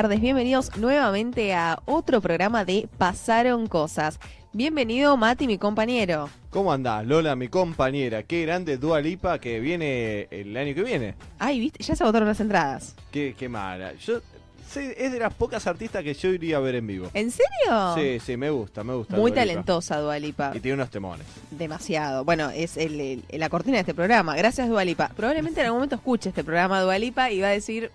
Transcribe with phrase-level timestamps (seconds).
[0.00, 4.20] Tardes, bienvenidos nuevamente a otro programa de Pasaron Cosas.
[4.52, 6.30] Bienvenido Mati, mi compañero.
[6.50, 8.22] ¿Cómo andás, Lola, mi compañera?
[8.22, 11.16] Qué grande Dua Lipa que viene el año que viene.
[11.40, 12.94] Ay, viste, ya se agotaron las entradas.
[13.10, 13.92] Qué, qué mala.
[13.94, 14.20] Yo
[14.76, 17.10] es de las pocas artistas que yo iría a ver en vivo.
[17.12, 17.94] ¿En serio?
[17.96, 19.16] Sí, sí, me gusta, me gusta.
[19.16, 20.52] Muy Dua talentosa Dualipa.
[20.54, 21.26] Y tiene unos temones.
[21.50, 22.24] Demasiado.
[22.24, 24.36] Bueno, es el- el- la cortina de este programa.
[24.36, 25.08] Gracias, Dualipa.
[25.16, 27.90] Probablemente en algún momento escuche este programa Dualipa y va a decir,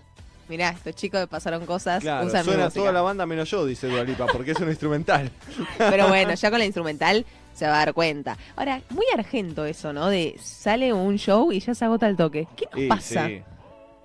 [0.48, 2.80] mirá, estos chicos que pasaron cosas, Claro, usan suena música".
[2.80, 5.30] toda la banda menos yo, dice Dua Lipa, porque es un instrumental.
[5.78, 8.36] Pero bueno, ya con la instrumental se va a dar cuenta.
[8.56, 10.08] Ahora, muy argento eso, ¿no?
[10.08, 12.46] De sale un show y ya se agota el toque.
[12.56, 13.28] ¿Qué nos Y pasa?
[13.28, 13.42] sí,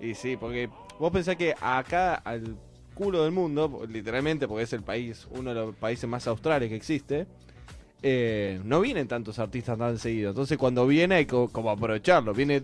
[0.00, 0.68] y sí, porque
[0.98, 2.56] vos pensás que acá al
[2.94, 6.76] culo del mundo, literalmente, porque es el país, uno de los países más australes que
[6.76, 7.26] existe,
[8.02, 10.30] eh, no vienen tantos artistas tan seguidos.
[10.32, 12.32] Entonces cuando viene hay co- como aprovecharlo.
[12.32, 12.62] Viene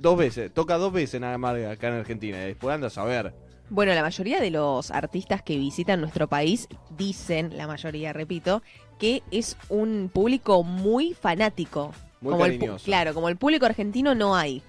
[0.00, 2.42] dos veces, toca dos veces nada más acá en Argentina.
[2.42, 3.34] Y después andas a ver.
[3.70, 8.62] Bueno, la mayoría de los artistas que visitan nuestro país dicen, la mayoría, repito,
[8.98, 11.92] que es un público muy fanático.
[12.20, 14.62] Muy como el claro, como el público argentino no hay.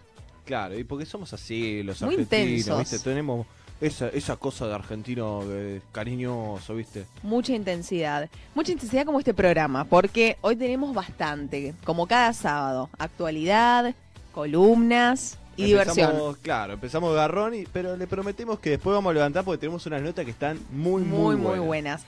[0.45, 2.79] Claro, y porque somos así, los Muy argentinos, intensos.
[2.79, 2.99] ¿viste?
[2.99, 3.47] Tenemos
[3.79, 7.05] esa, esa cosa de argentino eh, cariñoso, ¿viste?
[7.23, 8.29] Mucha intensidad.
[8.53, 12.89] Mucha intensidad como este programa, porque hoy tenemos bastante, como cada sábado.
[12.97, 13.95] Actualidad,
[14.31, 16.07] columnas y diversión.
[16.09, 19.85] Empezamos, Claro, empezamos garrón, y, pero le prometemos que después vamos a levantar porque tenemos
[19.85, 21.65] unas notas que están muy, Muy, muy, muy buenas.
[21.67, 22.01] buenas.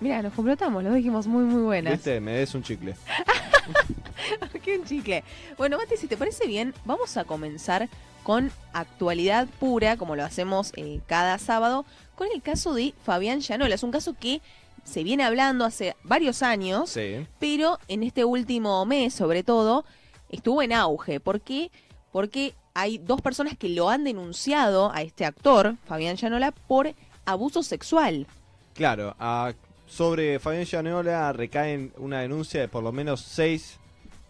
[0.00, 1.92] Mira, nos complotamos, los dijimos muy, muy buenas.
[1.94, 2.20] ¿Viste?
[2.20, 2.94] Me des un chicle.
[4.62, 5.22] Qué un chicle.
[5.56, 7.88] Bueno, Mati, si te parece bien, vamos a comenzar
[8.22, 13.74] con actualidad pura, como lo hacemos eh, cada sábado, con el caso de Fabián Llanola.
[13.74, 14.40] Es un caso que
[14.84, 17.26] se viene hablando hace varios años, Sí.
[17.38, 19.84] pero en este último mes, sobre todo,
[20.34, 21.20] estuvo en auge.
[21.20, 21.70] ¿Por qué?
[22.12, 26.92] Porque hay dos personas que lo han denunciado a este actor, Fabián Llanola, por
[27.24, 28.26] abuso sexual.
[28.74, 29.52] Claro, a-
[29.86, 33.78] sobre Fabián Llanola recaen una denuncia de por lo menos seis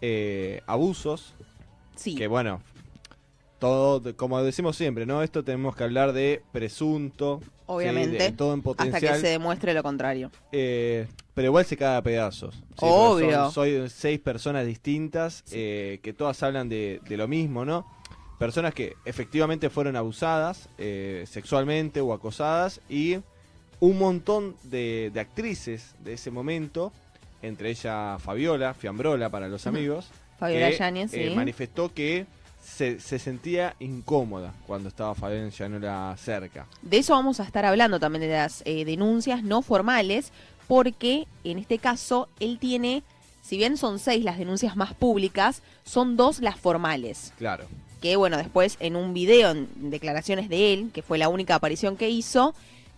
[0.01, 1.33] eh, abusos.
[1.95, 2.13] Sí.
[2.15, 2.61] Que bueno,
[3.59, 5.23] todo, como decimos siempre, ¿no?
[5.23, 7.41] Esto tenemos que hablar de presunto.
[7.65, 7.73] ¿Sí?
[7.73, 8.17] Obviamente.
[8.17, 10.31] de todo en hasta que se demuestre lo contrario.
[10.51, 12.61] Eh, pero igual se cae a pedazos.
[12.77, 13.51] Obvio.
[13.51, 17.85] Soy seis personas distintas eh, que todas hablan de, de lo mismo, ¿no?
[18.39, 23.17] Personas que efectivamente fueron abusadas eh, sexualmente o acosadas y
[23.79, 26.91] un montón de, de actrices de ese momento,
[27.41, 31.31] entre ellas Fabiola, Fiambrola para los amigos, Fabiola que, Yáñez, sí.
[31.35, 32.25] manifestó que
[32.65, 36.65] se, se sentía incómoda cuando estaba Fabián Llanola cerca.
[36.81, 40.31] De eso vamos a estar hablando también de las eh, denuncias no formales,
[40.67, 43.03] porque en este caso él tiene,
[43.41, 47.33] si bien son seis las denuncias más públicas, son dos las formales.
[47.37, 47.65] Claro.
[48.01, 51.97] Que bueno, después en un video, en declaraciones de él, que fue la única aparición
[51.97, 52.55] que hizo,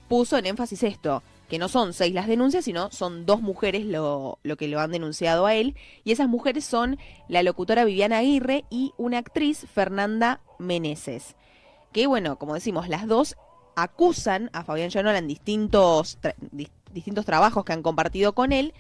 [0.08, 4.40] puso en énfasis esto, que no son seis las denuncias, sino son dos mujeres lo,
[4.44, 5.76] lo que lo han denunciado a él.
[6.04, 6.98] Y esas mujeres son
[7.28, 11.36] la locutora Viviana Aguirre y una actriz, Fernanda Meneses.
[11.94, 13.36] Que bueno, como decimos, las dos
[13.76, 16.18] acusan a Fabián Llanola en distintos,
[16.92, 18.74] distintos trabajos que han compartido con él,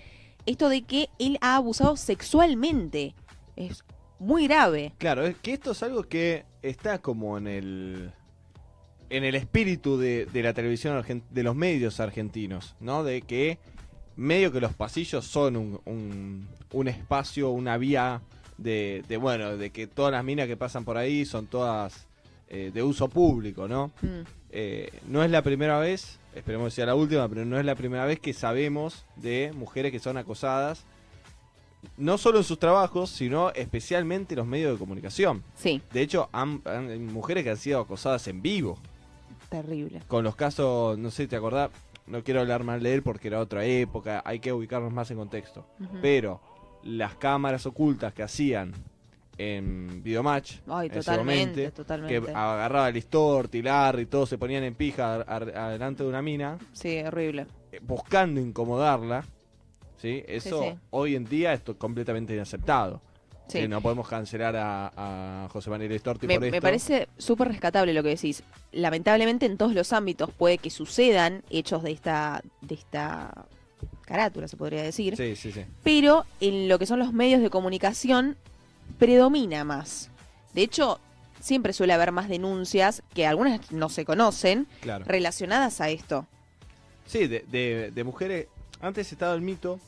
[0.45, 3.13] esto de que él ha abusado sexualmente.
[3.55, 3.83] Es
[4.19, 4.93] muy grave.
[4.97, 8.13] Claro, es que esto es algo que está como en el
[9.09, 13.03] en el espíritu de, de la televisión de los medios argentinos, ¿no?
[13.03, 13.57] De que
[14.15, 18.21] medio que los pasillos son un, un, un espacio, una vía
[18.57, 22.07] de, de, bueno, de que todas las minas que pasan por ahí son todas
[22.49, 23.91] eh, de uso público, ¿no?
[24.01, 24.07] Mm.
[24.49, 27.75] Eh, no es la primera vez, esperemos que sea la última, pero no es la
[27.75, 30.85] primera vez que sabemos de mujeres que son acosadas,
[31.97, 35.43] no solo en sus trabajos, sino especialmente en los medios de comunicación.
[35.55, 38.79] Sí, De hecho, han, han- hay mujeres que han sido acosadas en vivo,
[39.49, 40.01] terrible.
[40.07, 41.69] con los casos, no sé te acordás,
[42.07, 45.17] no quiero hablar mal de él porque era otra época, hay que ubicarnos más en
[45.17, 45.65] contexto,
[46.01, 46.39] pero
[46.83, 48.73] las cámaras ocultas que hacían
[49.37, 52.95] en Videomatch, Ay, en ese totalmente, momento, que agarraba el
[53.49, 57.45] Tilar y todos se ponían en pija adelante de una mina, Sí, horrible.
[57.71, 59.23] eh, buscando incomodarla,
[59.97, 60.23] ¿sí?
[60.27, 60.75] Eso sí.
[60.89, 63.01] hoy en día es completamente inaceptado.
[63.47, 63.61] Sí.
[63.61, 64.91] Sí, no podemos cancelar a,
[65.45, 66.55] a José Manuel Listorti Me, por esto.
[66.55, 68.43] me parece súper rescatable lo que decís.
[68.73, 73.45] Lamentablemente en todos los ámbitos puede que sucedan hechos de esta, de esta
[74.05, 75.15] carátula, se podría decir.
[75.15, 75.63] Sí, sí, sí.
[75.83, 78.35] Pero en lo que son los medios de comunicación
[78.99, 80.09] predomina más.
[80.53, 80.99] De hecho,
[81.39, 85.05] siempre suele haber más denuncias, que algunas no se conocen, Claro.
[85.05, 86.25] relacionadas a esto.
[87.05, 88.47] Sí, de, de- de mujeres.
[88.81, 89.79] Antes estaba el mito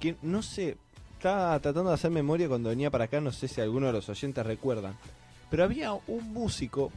[0.00, 0.76] que no sé.
[1.16, 3.20] Estaba tratando de hacer memoria cuando venía para acá.
[3.20, 4.96] No sé si alguno de los oyentes recuerdan.
[5.50, 6.92] Pero había un músico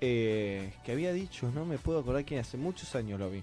[0.00, 3.42] eh, que había dicho, no me puedo acordar quién, hace muchos años lo vi,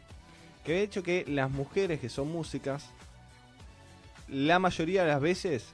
[0.63, 2.89] que había dicho que las mujeres que son músicas,
[4.27, 5.73] la mayoría de las veces,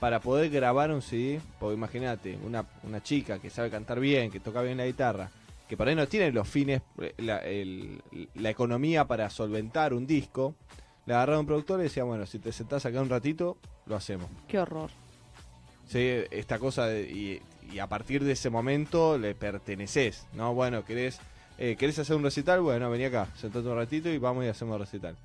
[0.00, 4.40] para poder grabar un CD, porque imagínate, una, una chica que sabe cantar bien, que
[4.40, 5.30] toca bien la guitarra,
[5.68, 7.42] que por ahí no tiene los fines, eh, la,
[8.34, 10.56] la economía para solventar un disco,
[11.06, 13.56] le agarraron un productor y decía, bueno, si te sentás acá un ratito,
[13.86, 14.28] lo hacemos.
[14.48, 14.90] Qué horror.
[15.88, 17.42] Sí, esta cosa de- y,
[17.74, 20.54] y a partir de ese momento le perteneces, ¿no?
[20.54, 21.18] Bueno, querés,
[21.58, 22.60] eh, ¿querés hacer un recital?
[22.62, 25.16] Bueno, vení acá, sentate un ratito y vamos y hacemos recital.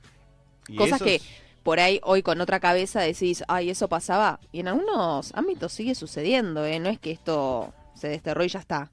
[0.67, 1.21] Y Cosas que
[1.63, 4.39] por ahí hoy con otra cabeza decís, ay, eso pasaba.
[4.51, 6.79] Y en algunos ámbitos sigue sucediendo, ¿eh?
[6.79, 8.91] No es que esto se desterró y ya está.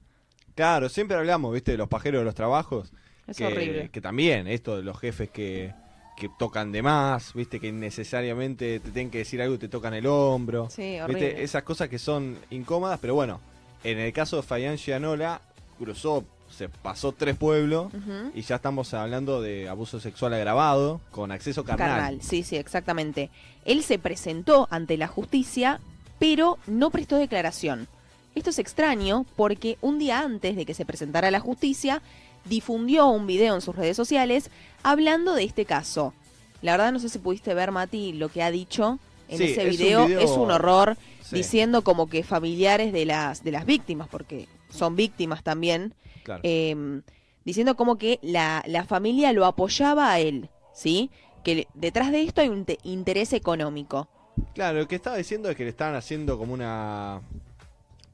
[0.55, 2.93] Claro, siempre hablamos, viste, de los pajeros de los trabajos.
[3.27, 3.91] Es que, horrible.
[3.91, 5.75] Que también, esto de los jefes que,
[6.17, 9.95] que tocan de más, viste, que innecesariamente te tienen que decir algo y te tocan
[9.95, 10.69] el hombro.
[10.71, 11.27] Sí, horrible.
[11.27, 11.43] ¿Viste?
[11.43, 13.41] Esas cosas que son incómodas, pero bueno,
[13.85, 15.43] en el caso de Fabián Gianola,
[15.79, 17.93] cruzó, se pasó tres pueblos
[18.35, 21.89] y ya estamos hablando de abuso sexual agravado con acceso carnal.
[21.89, 23.31] Carnal, sí, sí, exactamente.
[23.65, 25.81] Él se presentó ante la justicia,
[26.19, 27.89] pero no prestó declaración.
[28.35, 32.03] Esto es extraño porque un día antes de que se presentara a la justicia,
[32.49, 34.51] difundió un video en sus redes sociales
[34.83, 36.15] hablando de este caso.
[36.63, 38.99] La verdad no sé si pudiste ver, Mati, lo que ha dicho
[39.29, 40.07] en Sí, ese es un video.
[40.21, 44.95] Es un horror, Sí, diciendo como que familiares de las, de las víctimas, porque son
[44.95, 46.41] víctimas también, claro.
[46.45, 47.01] eh,
[47.45, 51.11] diciendo como que la, la familia lo apoyaba a él, ¿sí?
[51.43, 54.09] Que detrás de esto hay un te- interés económico.
[54.55, 57.21] Claro, lo que estaba diciendo es que le estaban haciendo como una...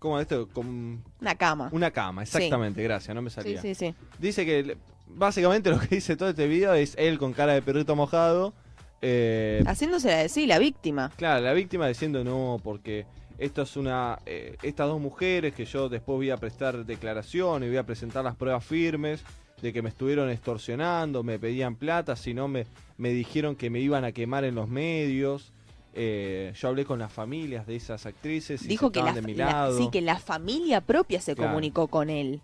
[0.03, 0.49] ¿Cómo esto?
[0.53, 1.69] Como Una cama.
[1.71, 3.63] una cama, exactamente, gracias, no me Sí, salía.
[3.63, 3.95] sí, sí.
[4.19, 4.77] Dice que
[5.07, 8.53] básicamente lo que dice todo este video es él con cara de perrito mojado.
[9.01, 11.13] eh, Haciéndose la sí, la víctima.
[11.17, 13.07] Claro, la víctima diciendo no, porque
[13.39, 14.19] esto es una.
[14.27, 18.25] eh, estas dos mujeres que yo después voy a prestar declaración y voy a presentar
[18.25, 19.23] las pruebas firmes
[19.63, 22.67] de que me estuvieron extorsionando, me pedían plata, si no me,
[22.99, 25.53] me dijeron que me iban a quemar en los medios.
[25.94, 29.23] Eh, yo hablé con las familias de esas actrices y Dijo se que la, de
[29.23, 29.79] mi la- lado.
[29.79, 31.50] sí, que la familia propia se Claro.
[31.50, 32.41] comunicó con él.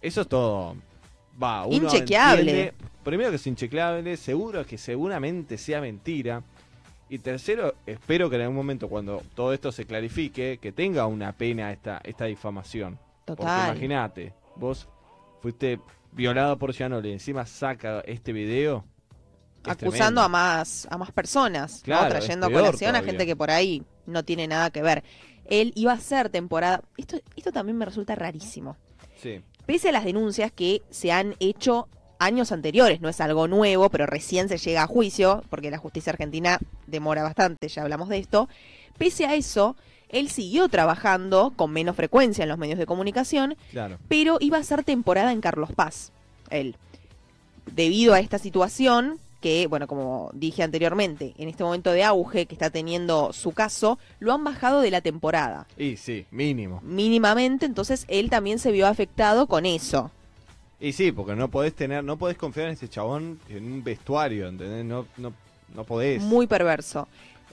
[0.00, 0.76] Eso es todo.
[1.42, 2.40] Va, uno Inchequeable.
[2.42, 6.42] entiende- primero que es inchequeable, seguro que seguramente sea mentira.
[7.08, 11.32] Y tercero, espero que en algún momento cuando todo esto se clarifique, que tenga una
[11.32, 12.98] pena esta, esta difamación.
[13.24, 13.70] Porque Total.
[13.70, 14.88] imagínate, vos
[15.42, 15.80] fuiste
[16.12, 18.84] violado por Gianoli encima saca este video.
[19.66, 20.22] Acusando tremendo.
[20.22, 24.46] a más a más personas, trayendo a colación a gente que por ahí no tiene
[24.46, 25.04] nada que ver.
[25.46, 26.82] Él iba a ser temporada.
[26.96, 28.76] Esto, esto también me resulta rarísimo.
[29.20, 31.88] Sí, Pese a las denuncias que se han hecho
[32.18, 36.12] años anteriores, no es algo nuevo, pero recién se llega a juicio, porque la justicia
[36.12, 38.48] argentina demora bastante, ya hablamos de esto.
[38.98, 39.76] Pese a eso,
[40.10, 43.98] él siguió trabajando con menos frecuencia en los medios de comunicación, claro.
[44.08, 46.12] pero iba a ser temporada en Carlos Paz,
[46.50, 46.76] él.
[47.72, 52.54] Debido a esta situación, que, bueno, como dije anteriormente, en este momento de auge que
[52.54, 55.66] está teniendo su caso, lo han bajado de la temporada.
[55.76, 56.80] Y sí, mínimo.
[56.82, 60.10] Mínimamente, entonces él también se vio afectado con eso.
[60.80, 64.48] Y sí, porque no podés tener, no podés confiar en ese chabón en un vestuario,
[64.48, 64.82] ¿entendés?
[64.82, 65.34] No, no,
[65.74, 66.22] no podés.
[66.22, 67.06] Muy perverso.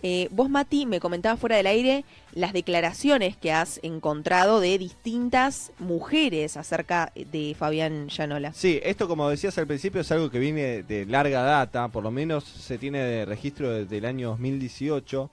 [0.04, 5.72] Eh, vos, Mati, me comentabas fuera del aire las declaraciones que has encontrado de distintas
[5.80, 8.54] mujeres acerca de Fabián Llanola.
[8.54, 12.12] Sí, esto como decías al principio es algo que viene de larga data, por lo
[12.12, 15.30] menos se tiene de registro desde el año 2018,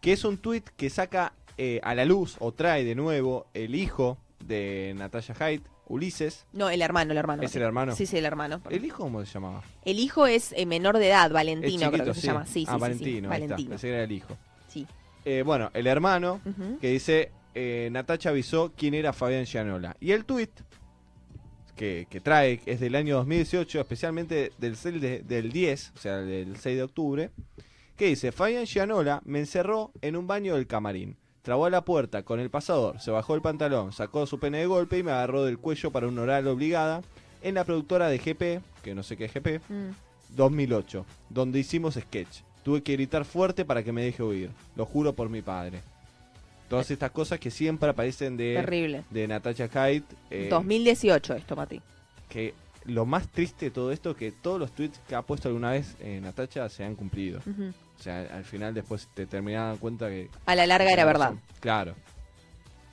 [0.00, 3.74] que es un tuit que saca eh, a la luz o trae de nuevo el
[3.74, 6.46] hijo de Natalia Haidt, Ulises.
[6.52, 7.42] No, el hermano, el hermano.
[7.42, 7.94] ¿Es el hermano?
[7.94, 8.60] Sí, sí, el hermano.
[8.70, 9.62] ¿El hijo cómo se llamaba?
[9.84, 12.44] El hijo es eh, menor de edad, Valentino, creo que se llama.
[12.46, 13.68] Sí, sí, ah, sí, Valentino, Valentino.
[13.70, 14.36] pensé que era el hijo.
[14.68, 14.86] Sí.
[15.24, 16.40] Eh, bueno, el hermano
[16.80, 19.96] que dice, eh, Natacha avisó quién era Fabián Gianola.
[20.00, 20.50] Y el tuit
[21.74, 26.16] que, que trae es del año 2018, especialmente del, 6 de- del 10, o sea,
[26.18, 27.30] del 6 de octubre,
[27.96, 31.16] que dice, Fabián Gianola me encerró en un baño del camarín.
[31.46, 34.66] Trabó a la puerta con el pasador, se bajó el pantalón, sacó su pene de
[34.66, 37.02] golpe y me agarró del cuello para un oral obligada
[37.40, 39.90] en la productora de GP, que no sé qué es GP, Mm.
[40.36, 42.40] 2008, donde hicimos sketch.
[42.64, 44.50] Tuve que gritar fuerte para que me deje huir.
[44.74, 45.82] Lo juro por mi padre.
[46.68, 49.04] Todas estas cosas que siempre aparecen de, Terrible.
[49.10, 50.04] de Natacha Haidt.
[50.30, 51.80] eh, 2018 esto, Mati.
[52.28, 52.54] que
[52.86, 55.70] lo más triste de todo esto es que todos los tweets que ha puesto alguna
[55.70, 57.40] vez eh, Natacha se han cumplido.
[57.98, 60.28] O sea, al final después te terminaban dando cuenta que...
[60.44, 61.34] A la larga era verdad.
[61.60, 61.94] Claro.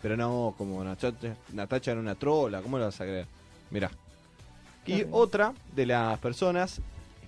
[0.01, 3.27] Pero no, como Natacha, Natacha era una trola, ¿cómo lo vas a creer?
[3.69, 3.91] Mirá.
[4.86, 6.81] Y otra de las personas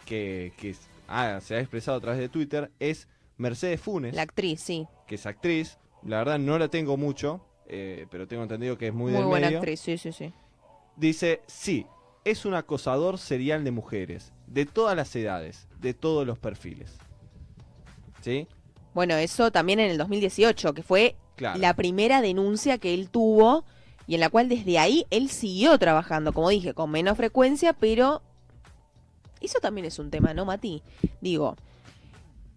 [0.05, 0.75] que, que
[1.07, 4.87] ah, se ha expresado a través de Twitter es Mercedes Funes, La actriz, sí.
[5.07, 5.77] que es actriz.
[6.03, 9.27] La verdad no la tengo mucho, eh, pero tengo entendido que es muy, Muy, del
[9.29, 9.59] buena medio.
[9.59, 10.33] actriz, sí, sí, sí.
[10.97, 11.85] Dice, sí,
[12.25, 16.97] es un acosador serial de mujeres, de todas las edades, de todos los perfiles.
[18.25, 18.47] ¿Sí?
[18.95, 21.59] Bueno, eso también en el 2018, que fue Claro.
[21.59, 23.65] la primera denuncia que él tuvo
[24.07, 28.21] y en la cual desde ahí él siguió trabajando, como dije, con menos frecuencia, pero
[29.41, 30.81] eso también es un tema, ¿no, Mati?
[31.21, 31.55] Digo,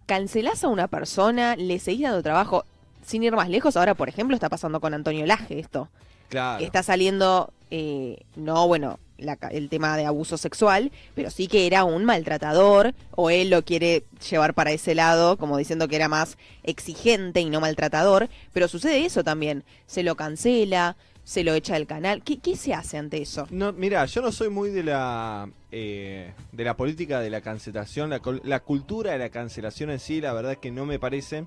[0.07, 2.63] cancelás a una persona, le seguís dando trabajo,
[3.05, 5.89] sin ir más lejos, ahora por ejemplo está pasando con Antonio Laje esto.
[6.29, 6.63] Claro.
[6.63, 11.83] Está saliendo, eh, no, bueno, la el tema de abuso sexual, pero sí que era
[11.83, 16.37] un maltratador, o él lo quiere llevar para ese lado, como diciendo que era más
[16.63, 21.85] exigente y no maltratador, pero sucede eso también, se lo cancela, se lo echa del
[21.85, 23.47] canal, ¿qué, qué se hace ante eso?
[23.51, 28.09] No, mira, yo no soy muy de la eh, de la política de la cancelación,
[28.09, 31.45] la, la cultura de la cancelación en sí, la verdad es que no me parece,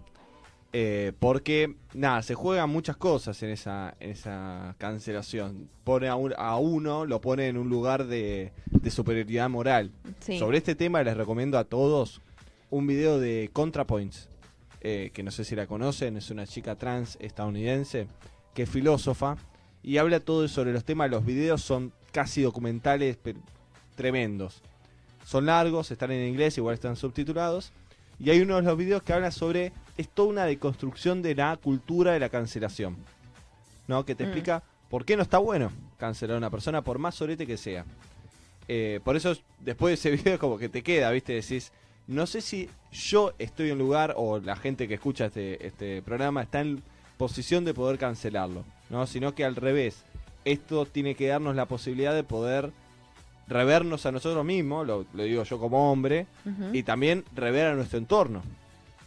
[0.72, 5.68] eh, porque nada, se juegan muchas cosas en esa en esa cancelación.
[5.84, 9.90] Pone a, un- a uno, lo pone en un lugar de, de superioridad moral.
[10.20, 10.38] Sí.
[10.38, 12.20] Sobre este tema les recomiendo a todos
[12.70, 14.28] un video de ContraPoints,
[14.80, 18.06] eh, que no sé si la conocen, es una chica trans estadounidense
[18.54, 19.36] que es filósofa
[19.82, 21.10] y habla todo sobre los temas.
[21.10, 23.40] Los videos son casi documentales pero
[23.94, 24.62] tremendos.
[25.24, 27.72] Son largos, están en inglés, igual están subtitulados.
[28.22, 31.56] Y hay uno de los videos que habla sobre, es toda una deconstrucción de la
[31.56, 32.96] cultura de la cancelación.
[33.88, 34.04] ¿No?
[34.04, 34.26] Que te Mm.
[34.28, 37.84] explica por qué no está bueno cancelar a una persona, por más sorete que sea.
[38.68, 41.32] Eh, por eso, después de ese video, como que te queda, ¿viste?
[41.34, 41.72] Decís,
[42.06, 46.42] no sé si yo estoy en lugar o la gente que escucha este, este programa
[46.42, 46.80] está en
[47.16, 49.06] posición de poder cancelarlo, ¿no?
[49.06, 50.04] Sino que al revés,
[50.44, 52.72] esto tiene que darnos la posibilidad de poder
[53.48, 56.26] revernos a nosotros mismos, lo, lo digo yo como hombre,
[56.72, 58.42] y también rever a nuestro entorno.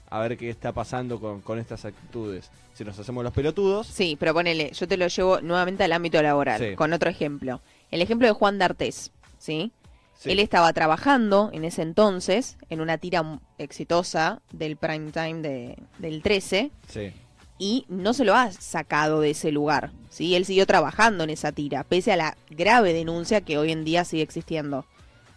[0.10, 2.50] A ver qué está pasando con, con estas actitudes.
[2.74, 6.22] Si nos hacemos los pelotudos, Sí, pero ponele, yo te lo llevo nuevamente al ámbito
[6.22, 6.76] laboral, Sí.
[6.76, 7.62] con otro ejemplo.
[7.92, 9.72] El ejemplo de Juan D'Artés, ¿sí?
[10.18, 15.78] sí, Él estaba trabajando en ese entonces en una tira exitosa del prime time de,
[15.98, 17.12] del 13 sí.
[17.58, 19.92] Y no se lo ha sacado de ese lugar.
[20.10, 20.36] ¿sí?
[20.36, 24.04] Él siguió trabajando en esa tira, pese a la grave denuncia que hoy en día
[24.06, 24.86] sigue existiendo.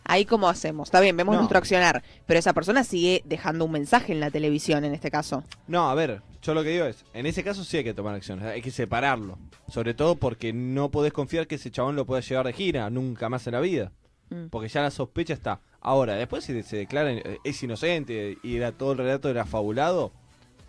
[0.05, 1.41] Ahí cómo hacemos, está bien, vemos No.
[1.41, 5.45] nuestro accionar, pero esa persona sigue dejando un mensaje en la televisión en este caso.
[5.67, 8.15] No, a ver, yo lo que digo es, en ese caso sí hay que tomar
[8.15, 9.39] acciones, hay que separarlo.
[9.71, 13.29] Sobre todo porque no podés confiar que ese chabón lo pueda llevar de gira nunca
[13.29, 13.93] más en la vida.
[14.31, 14.47] Mm.
[14.49, 15.61] Porque ya la sospecha está.
[15.81, 20.13] Ahora, después si se declara eh, es inocente y era todo el relato era fabulado,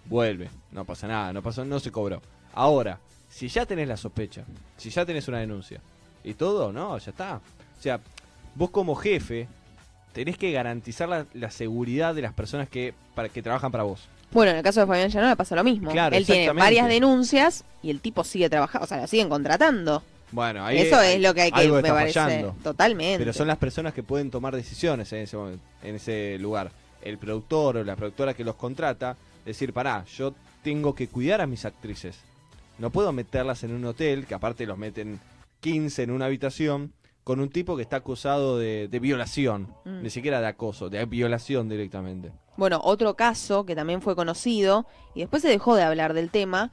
[0.09, 0.49] vuelve.
[0.71, 2.21] No pasa nada, no pasó, no se cobró.
[2.53, 2.99] Ahora,
[3.29, 4.43] si ya tenés la sospecha,
[4.77, 5.79] si ya tenés una denuncia
[6.23, 7.35] y todo, no, ya está.
[7.37, 7.99] O sea,
[8.55, 9.47] vos como jefe
[10.13, 14.07] tenés que garantizar la, la seguridad de las personas que para que trabajan para vos.
[14.31, 15.89] Bueno, en el caso de Fabián Llanola pasa lo mismo.
[15.91, 20.03] Claro, Él tiene varias denuncias y el tipo sigue trabajando, o sea, lo siguen contratando.
[20.31, 22.19] Bueno, ahí Eso es lo que hay que, me parece.
[22.19, 22.55] fallando.
[22.61, 23.17] Totalmente.
[23.17, 26.69] Pero son las personas que pueden tomar decisiones en ese, momento- en ese lugar.
[27.01, 29.15] El productor o la productora que los contrata,
[29.45, 32.19] decir, pará, yo tengo que cuidar a mis actrices.
[32.77, 35.19] No puedo meterlas en un hotel, que aparte los meten
[35.59, 36.93] 15 en una habitación,
[37.23, 39.73] con un tipo que está acusado de, de violación.
[39.85, 40.01] Mm.
[40.01, 42.31] Ni siquiera de acoso, de violación directamente.
[42.57, 46.71] Bueno, otro caso que también fue conocido y después se dejó de hablar del tema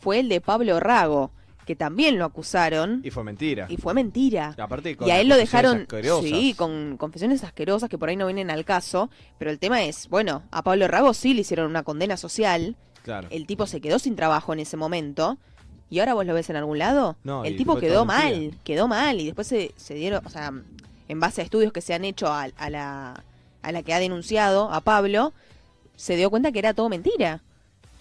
[0.00, 1.30] fue el de Pablo Rago,
[1.70, 3.66] que también lo acusaron Y fue mentira.
[3.68, 4.56] y fue mentira.
[4.58, 6.28] Aparte con Y a él lo dejaron, asquerosas.
[6.28, 9.08] sí, con confesiones asquerosas que por ahí no vienen al caso,
[9.38, 12.74] pero el tema es, bueno, a Pablo Rago sí le hicieron una condena social,
[13.04, 13.28] Claro.
[13.30, 15.38] el tipo se quedó sin trabajo en ese momento,
[15.88, 18.56] y ahora vos lo ves en algún lado, No, el tipo quedó mal, mentira.
[18.64, 20.52] quedó mal, y después se, se dieron, o sea,
[21.06, 23.22] en base a estudios que se han hecho a, a la,
[23.62, 25.32] a la que ha denunciado, a Pablo,
[25.94, 27.42] se dio cuenta que era todo mentira.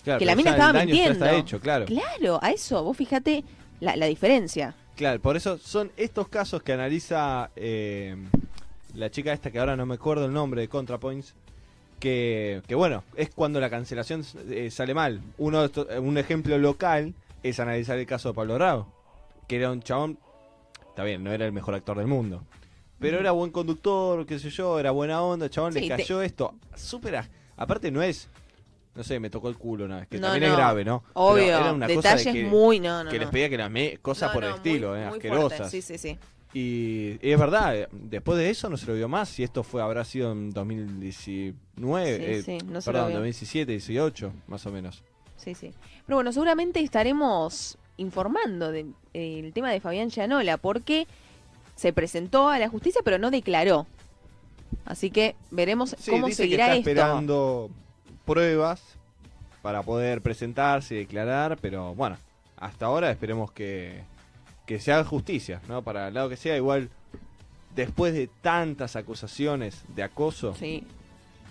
[0.04, 1.26] Claro, que la mina estaba mintiendo.
[1.28, 1.86] hecho, claro.
[1.86, 3.44] Claro, a eso, vos fíjate
[3.80, 4.76] la, la diferencia.
[4.96, 8.16] Claro, por eso son estos casos que analiza eh,
[8.96, 11.36] la chica esta que ahora no me acuerdo el nombre de ContraPoints,
[12.00, 15.22] que, que bueno, es cuando la cancelación eh, sale mal.
[15.38, 15.70] Uno
[16.02, 18.88] un ejemplo local es analizar el caso de Pablo Rago,
[19.48, 20.18] que era un chabón,
[20.90, 22.44] está bien, no era el mejor actor del mundo,
[23.00, 26.22] pero era buen conductor, qué sé yo, era buena onda, chabón Sí, le te- cayó
[26.22, 27.24] esto, súper...
[27.56, 28.30] Aparte no es,
[29.00, 31.02] no sé, me tocó el culo una vez, que No, también es grave, ¿no?
[31.02, 33.58] Pero Obvio, era una cosa de detalles que- muy, no, no, que les pedía que
[33.58, 35.58] las me- cosas por el estilo, muy- eh, muy asquerosas.
[35.58, 36.18] fuerte, Sí, sí, sí.
[36.54, 39.40] Y, y es verdad, eh, después de eso no se lo vio más.
[39.40, 43.18] Y esto fue habrá sido en 2019, Sí, eh, sí, no se lo perdón, vio.
[43.20, 45.02] 2017, 18, más o menos.
[45.38, 45.72] Sí, sí.
[46.06, 48.94] Pero bueno, seguramente estaremos informando del
[49.54, 51.08] tema de Fabián Llanola, porque
[51.76, 53.88] se presentó a la justicia, pero no declaró.
[54.86, 56.90] Así que veremos Sí, cómo dice seguirá que está esto.
[56.90, 57.70] esperando
[58.34, 58.82] pruebas
[59.62, 62.16] para poder presentarse y declarar, pero bueno,
[62.58, 64.02] hasta ahora esperemos que,
[64.66, 65.82] que se haga justicia, ¿no?
[65.82, 66.90] Para el lado que sea, igual,
[67.76, 70.86] después de tantas acusaciones de acoso, Sí,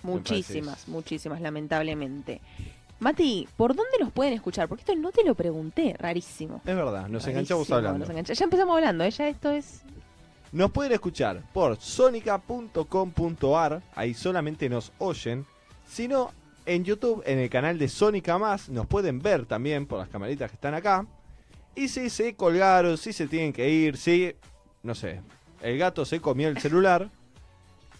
[0.03, 2.39] muchísimas, muchísimas, lamentablemente.
[2.99, 4.67] Mati, ¿por dónde los pueden escuchar?
[4.67, 6.61] Porque esto no te lo pregunté, rarísimo.
[6.65, 7.99] es verdad, nos enganchamos hablando.
[7.99, 9.11] nos engancha- Ya empezamos hablando, ¿eh?
[9.11, 9.81] ya esto es...
[10.51, 15.45] Nos pueden escuchar por sonica.com.ar, ahí solamente nos oyen.
[15.87, 16.31] Si no,
[16.69, 20.51] en YouTube, en el canal de Sónica Más, nos pueden ver también por las camaritas
[20.51, 21.07] que están acá.
[21.75, 24.35] Y si se colgaron, si se tienen que ir, si,
[24.83, 25.21] no sé,
[25.63, 27.09] el gato se comió el celular,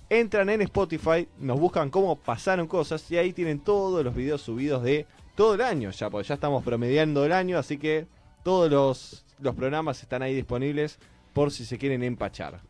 [0.08, 4.84] entran en Spotify, nos buscan cómo pasaron cosas y ahí tienen todos los videos subidos
[4.84, 8.06] de todo el año ya, porque ya estamos promediando el año, así que
[8.44, 11.00] todos los, los programas están ahí disponibles
[11.34, 12.62] por si se quieren empachar.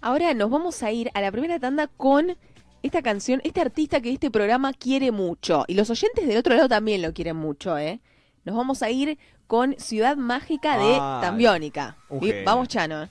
[0.00, 2.36] Ahora nos vamos a ir a la primera tanda con
[2.82, 5.64] esta canción, este artista que este programa quiere mucho.
[5.66, 8.00] Y los oyentes del otro lado también lo quieren mucho, ¿eh?
[8.44, 11.96] Nos vamos a ir con Ciudad Mágica de Ah, Tambiónica.
[12.44, 13.08] Vamos, Chano.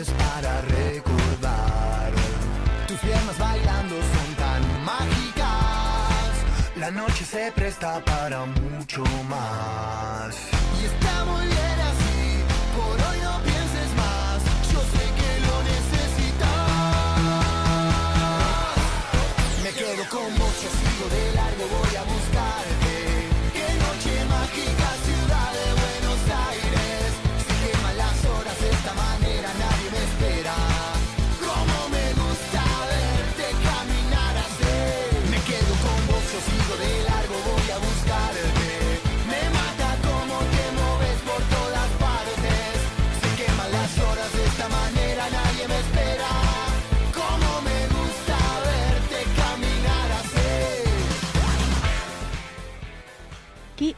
[0.00, 2.10] Para recordar.
[2.88, 6.32] Tus piernas bailando son tan mágicas.
[6.76, 10.34] La noche se presta para mucho más.
[10.80, 12.40] Y está muy bien así.
[12.74, 14.40] Por hoy no pienses más.
[14.72, 16.72] Yo sé que lo necesitas.
[19.62, 22.94] Me quedo con yo sigo de largo, voy a buscarte.
[23.52, 24.88] Qué noche mágica,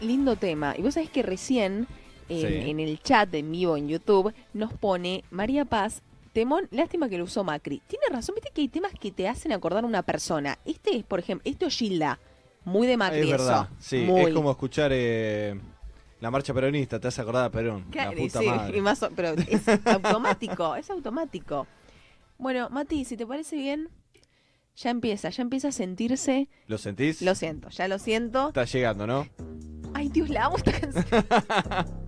[0.04, 0.74] lindo tema.
[0.78, 1.86] Y vos sabés que recién
[2.28, 2.70] en, Sí.
[2.70, 6.02] en el chat en vivo en YouTube nos pone María Paz.
[6.32, 7.80] Temón, lástima que lo usó Macri.
[7.86, 10.58] Tiene razón, viste que hay temas que te hacen acordar a una persona.
[10.64, 12.18] Este es, por ejemplo, este es Gilda.
[12.64, 13.76] Muy de Macri es verdad, eso.
[13.78, 14.22] sí, Muy.
[14.22, 15.60] es como escuchar, eh,
[16.20, 17.84] La marcha peronista, te has acordado de Perón.
[17.90, 18.78] Claro, la puta sí, madre.
[18.78, 21.66] y más o- pero es automático, es automático.
[22.38, 23.90] Bueno, Mati, si te parece bien,
[24.76, 26.48] ya empieza, ya empieza a sentirse.
[26.66, 27.20] ¿Lo sentís?
[27.20, 28.48] Lo siento, ya lo siento.
[28.48, 29.26] Está llegando, ¿no?
[30.04, 31.04] Ay, Dios, la amo esta canción.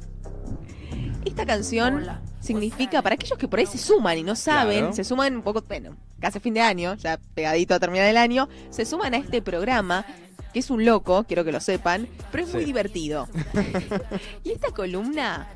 [1.25, 2.07] Esta canción
[2.41, 4.93] significa, para aquellos que por ahí se suman y no saben, Claro.
[4.95, 8.49] se suman un poco, bueno, casi fin de año, ya pegadito a terminar el año,
[8.71, 10.05] se suman a este programa,
[10.53, 13.29] que es un loco, quiero que lo sepan, pero es muy divertido.
[14.45, 15.49] y esta columna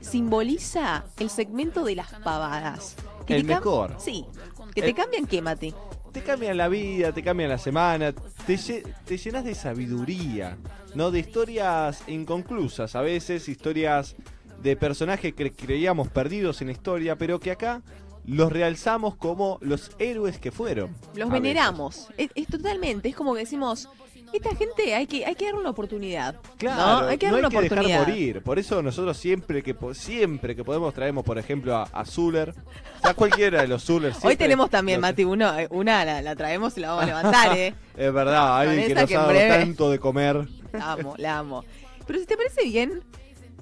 [0.00, 2.94] simboliza el segmento de las pavadas.
[3.26, 3.96] Que El te mejor.
[3.98, 4.24] Sí.
[4.72, 5.74] Que El- te cambian qué, Mati.
[6.12, 8.12] Te cambian la vida, te cambian la semana,
[8.46, 8.56] te,
[9.04, 10.56] te llenas de sabiduría,
[10.94, 11.10] ¿no?
[11.10, 14.16] De historias inconclusas, a veces historias
[14.62, 17.82] de personajes que creíamos perdidos en la historia, pero que acá
[18.26, 20.94] los realzamos como los héroes que fueron.
[21.14, 22.08] Los veneramos.
[22.16, 23.88] Es, es totalmente, es como que decimos,
[24.32, 26.36] esta gente hay que, hay que darle una oportunidad.
[26.58, 27.08] Claro, ¿no?
[27.08, 27.98] Hay que darle una dejar oportunidad.
[28.06, 28.42] morir.
[28.42, 32.50] Por eso nosotros siempre que siempre que podemos traemos, por ejemplo, a, a Zuller.
[32.98, 34.12] O sea, cualquiera de los Zuller.
[34.22, 37.56] Hoy tenemos también, los- Mati, uno, una la, la traemos y la vamos a levantar,
[37.56, 37.74] ¿eh?
[37.96, 40.48] Es verdad, alguien que nos que ha dado breve- tanto de comer.
[40.72, 41.64] La amo, la amo.
[42.06, 43.02] Pero si te parece bien,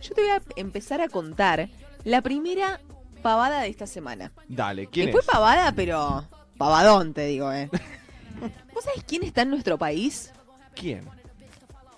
[0.00, 1.68] yo te voy a empezar a contar
[2.04, 2.80] la primera
[3.22, 4.30] pavada de esta semana.
[4.48, 5.26] Dale, ¿quién que fue es?
[5.26, 6.24] pavada, pero
[6.58, 7.68] pavadón, te digo, ¿eh?
[8.74, 10.32] ¿Vos sabés quién está en nuestro país?
[10.78, 11.02] ¿Quién?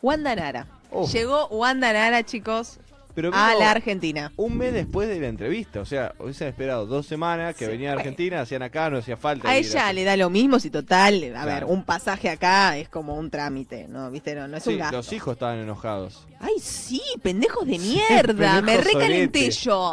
[0.00, 0.66] Wanda Nara.
[0.90, 1.06] Oh.
[1.08, 2.78] Llegó Wanda Nara, chicos,
[3.14, 4.32] Pero a la Argentina.
[4.36, 5.80] un mes después de la entrevista.
[5.80, 7.94] O sea, hubiesen esperado dos semanas que Sí, venía a.
[7.94, 9.48] Argentina, hacían acá, no hacía falta.
[9.50, 13.16] A ella le da lo mismo si total, a ver, un pasaje acá es como
[13.16, 14.10] un trámite, ¿no?
[14.10, 14.34] ¿Viste?
[14.36, 14.96] No, no es Sí, un gasto.
[14.96, 16.26] los hijos estaban enojados.
[16.40, 19.90] Ay, sí, pendejos de mierda, me recalenté yo.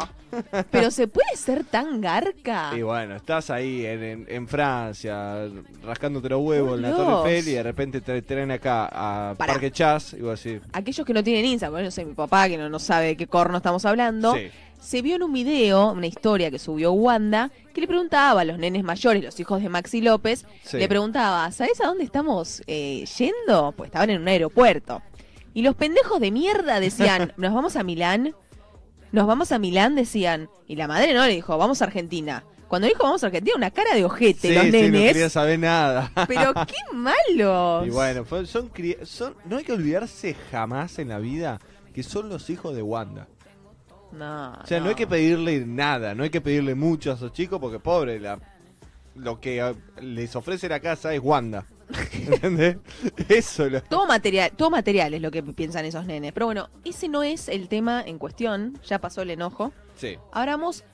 [0.70, 2.72] Pero se puede ser tan garca.
[2.76, 5.48] Y bueno, estás ahí en, en- en Francia,
[5.84, 7.26] rascándote los huevos en la Torre Dios.
[7.26, 9.54] Eiffel y de repente te traen acá a Pará.
[9.54, 12.48] Parque Chas y vos decís, Aquellos que no tienen Instagram, bueno, no sé, mi papá
[12.48, 14.48] que no, no sabe de qué corno estamos hablando, sí,
[14.80, 18.58] se vio en un video, una historia que subió Wanda, que le preguntaba a los
[18.58, 20.76] nenes mayores, los hijos de Maxi López, sí.
[20.78, 23.72] le preguntaba, ¿sabes a dónde estamos eh, yendo?
[23.76, 25.02] Pues estaban en un aeropuerto.
[25.54, 28.34] Y los pendejos de mierda decían, ¿nos vamos a Milán?
[29.12, 29.94] ¿Nos vamos a Milán?
[29.94, 30.48] Decían.
[30.66, 32.44] Y la madre no le dijo, vamos a Argentina.
[32.68, 35.12] Cuando dijo vamos a Argentina, una cara de ojete, Sí, los sí, no nenes.
[35.12, 36.10] quería saber nada.
[36.26, 37.86] Pero qué malos.
[37.86, 38.70] Y bueno, son,
[39.44, 41.60] no hay que olvidarse jamás en la vida
[41.94, 43.28] que son los hijos de Wanda.
[44.12, 44.88] No, O sea, no.
[44.88, 48.38] hay que pedirle nada, no hay que pedirle mucho a esos chicos porque pobre, la,
[49.14, 51.64] lo que ah, les ofrece la casa es Wanda.
[52.12, 52.76] ¿Entendés?
[53.28, 53.82] Eso lo...
[53.82, 56.32] Todo material, todo material es lo que piensan esos nenes.
[56.32, 58.78] Pero bueno, ese no es el tema en cuestión.
[58.86, 59.72] Ya pasó el enojo.
[59.96, 60.16] Sí.
[60.32, 60.84] Hablamos,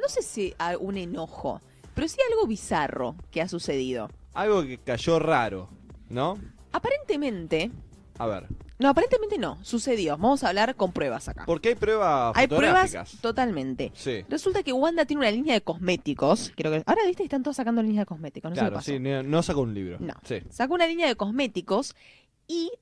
[0.00, 1.60] no sé si a un enojo,
[1.94, 4.10] pero sí algo bizarro que ha sucedido.
[4.34, 5.68] Algo que cayó raro,
[6.08, 6.38] ¿no?
[6.72, 7.70] Aparentemente,
[8.18, 8.46] A ver,
[8.78, 10.16] no, aparentemente no, sucedió.
[10.16, 11.44] Vamos a hablar con pruebas acá.
[11.46, 13.92] porque hay pruebas Hay pruebas totalmente.
[13.94, 16.52] Sí, Resulta que Wanda tiene una línea de cosméticos.
[16.56, 18.50] Creo que ahora viste que están todos sacando línea de cosméticos.
[18.50, 18.90] No sé qué claro, pasó.
[18.90, 19.96] sí, no, no sacó un libro.
[20.00, 20.14] No.
[20.24, 20.42] Sí.
[20.50, 21.94] Sacó una línea de cosméticos
[22.48, 22.72] y,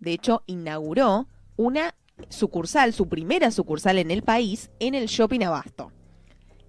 [0.00, 1.94] de hecho, inauguró una
[2.28, 5.92] sucursal, su primera sucursal en el país, en el Shopping Abasto.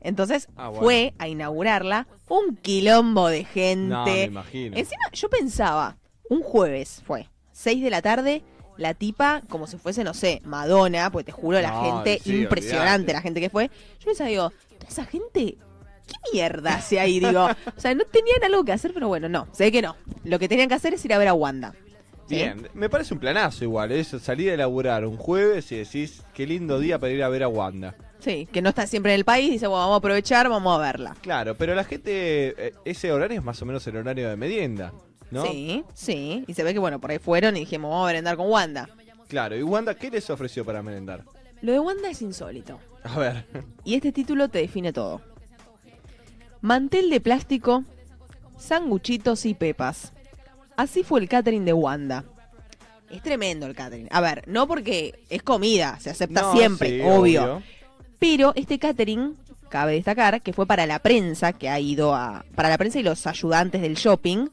[0.02, 0.84] Entonces Ah, bueno.
[0.84, 3.88] fue a inaugurarla un quilombo de gente.
[3.90, 4.78] No, me imagino.
[4.78, 5.98] Encima, yo pensaba,
[6.30, 8.44] un jueves fue, 6 de la tarde,
[8.78, 12.42] la tipa, como si fuese, no sé, Madonna, pues te juro, la No, gente sí,
[12.42, 13.14] impresionante, olvidate.
[13.14, 13.70] la gente que fue.
[14.00, 15.58] Yo pensaba, digo, toda esa gente,
[16.08, 17.20] ¿qué mierda hace ahí?
[17.20, 19.96] Digo, o sea, no tenían algo que hacer, pero bueno, no, sé que no.
[20.24, 21.74] Lo que tenían que hacer es ir a ver a Wanda.
[22.30, 22.36] ¿Sí?
[22.36, 26.46] Bien, me parece un planazo igual, eso, salir a laburar un jueves y decís, qué
[26.46, 27.96] lindo día para ir a ver a Wanda.
[28.20, 30.82] Sí, que no está siempre en el país, dice, bueno, vamos a aprovechar, vamos a
[30.82, 31.16] verla.
[31.22, 34.92] Claro, pero la gente, eh, ese horario es más o menos el horario de merienda,
[35.32, 35.46] ¿no?
[35.46, 38.38] Sí, sí, y se ve que, bueno, por ahí fueron y dijimos, vamos a merendar
[38.38, 38.90] con Wanda.
[39.28, 41.24] Claro, y Wanda, ¿qué les ofreció para merendar?
[41.62, 42.80] Lo de Wanda es insólito.
[43.04, 43.46] A ver,
[43.84, 45.22] Y este título te define todo.
[46.62, 47.84] Mantel de plástico,
[48.58, 50.14] sanguchitos y pepas.
[50.76, 52.26] Así fue el catering de Wanda.
[53.10, 54.08] Es tremendo el catering.
[54.12, 57.62] A ver, no porque es comida, se acepta No, siempre, sí, obvio.
[58.20, 59.36] Pero este catering,
[59.70, 62.46] cabe destacar, que fue para la prensa, que ha ido a...
[62.56, 64.48] Para la prensa y los ayudantes del shopping.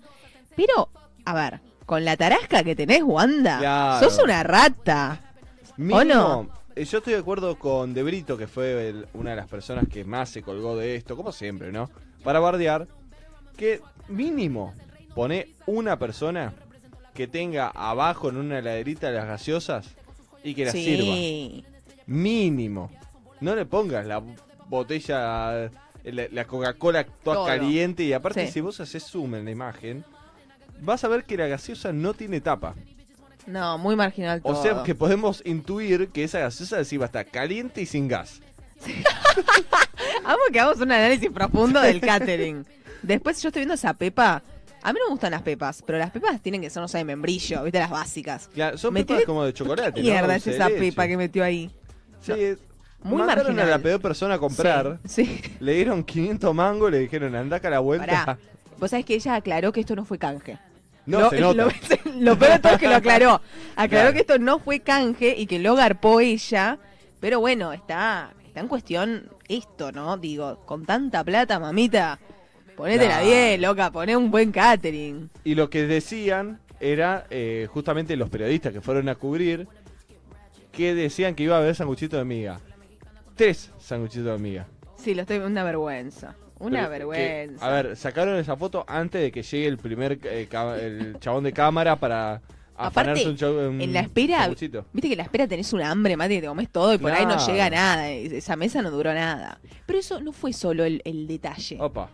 [0.57, 0.89] Pero,
[1.25, 4.09] a ver, con la tarasca que tenés, Wanda, Claro.
[4.11, 5.21] sos una rata.
[5.77, 6.49] Mínimo, no?
[6.77, 9.87] eh, Yo estoy de acuerdo con De Brito, que fue el- una de las personas
[9.89, 11.91] que más se colgó de esto, como siempre, ¿no?
[12.23, 12.87] Para bardear,
[13.57, 14.73] que mínimo
[15.15, 16.53] pone una persona
[17.13, 19.87] que tenga abajo en una heladerita las gaseosas
[20.43, 21.15] y que las sirva.
[22.07, 22.91] Mínimo.
[23.41, 24.23] No le pongas la
[24.69, 25.71] botella,
[26.05, 27.47] la, la Coca-Cola toda Todo.
[27.47, 28.53] caliente y aparte Sí.
[28.55, 30.05] si vos haces zoom en la imagen,
[30.81, 32.75] vas a ver que la gaseosa no tiene tapa.
[33.47, 34.59] No, muy marginal todo.
[34.59, 38.41] O sea que podemos intuir que esa gaseosa encima está caliente y sin gas.
[40.25, 42.65] Amo que hagamos un análisis profundo del catering.
[43.03, 44.43] Después yo estoy viendo esa pepa.
[44.83, 46.99] A mí no me gustan las pepas, pero las pepas tienen que ser, no sé,
[46.99, 47.79] de membrillo, ¿viste?
[47.79, 48.49] Las básicas.
[48.53, 49.93] Claro, son Metió- pepas como de chocolate.
[49.95, 50.11] ¿Qué ¿no?
[50.11, 50.81] mierda es esa leche.
[50.81, 51.71] pepa que metió ahí?
[52.21, 52.37] Sí, No.
[52.37, 52.59] es-
[53.03, 53.67] Muy mandaron marginal.
[53.67, 54.99] a la peor persona a comprar.
[55.07, 55.25] Sí.
[55.27, 55.57] sí.
[55.61, 58.07] Le dieron 500 mangos y le dijeron, anda acá a la vuelta.
[58.27, 58.39] Pará.
[58.79, 60.59] Vos sabés que ella aclaró que esto no fue canje.
[61.07, 61.55] No, Lo- se nota.
[61.65, 63.41] Lo, lo peor de todo es que lo aclaró.
[63.77, 64.13] Aclaró Claro.
[64.13, 66.79] que esto no fue canje y que lo garpó ella.
[67.21, 70.17] Pero bueno, está, está en cuestión esto, ¿no?
[70.17, 72.19] Digo, con tanta plata, mamita,
[72.77, 73.27] ponétela Claro.
[73.27, 75.31] bien, loca, poné un buen catering.
[75.45, 79.67] Y lo que decían era eh, justamente los periodistas que fueron a cubrir
[80.73, 82.61] que decían que iba a haber sanguchito de miga.
[83.37, 84.67] Tres sanguchitos de miga.
[84.97, 86.35] Sí, lo estoy una vergüenza.
[86.65, 87.67] Una Pero que- vergüenza.
[87.67, 90.49] a ver, sacaron esa foto antes de que llegue el primer eh,
[90.81, 92.41] el chabón de cámara para
[92.77, 94.69] Aparte, un, en la espera, viste
[95.03, 97.25] que en la espera tenés un hambre, Mati, que te comes todo y por ahí
[97.25, 98.11] no llega nada.
[98.11, 99.61] Esa mesa no duró nada.
[99.87, 101.77] Pero eso no fue solo el, el detalle.
[101.81, 102.11] Opa.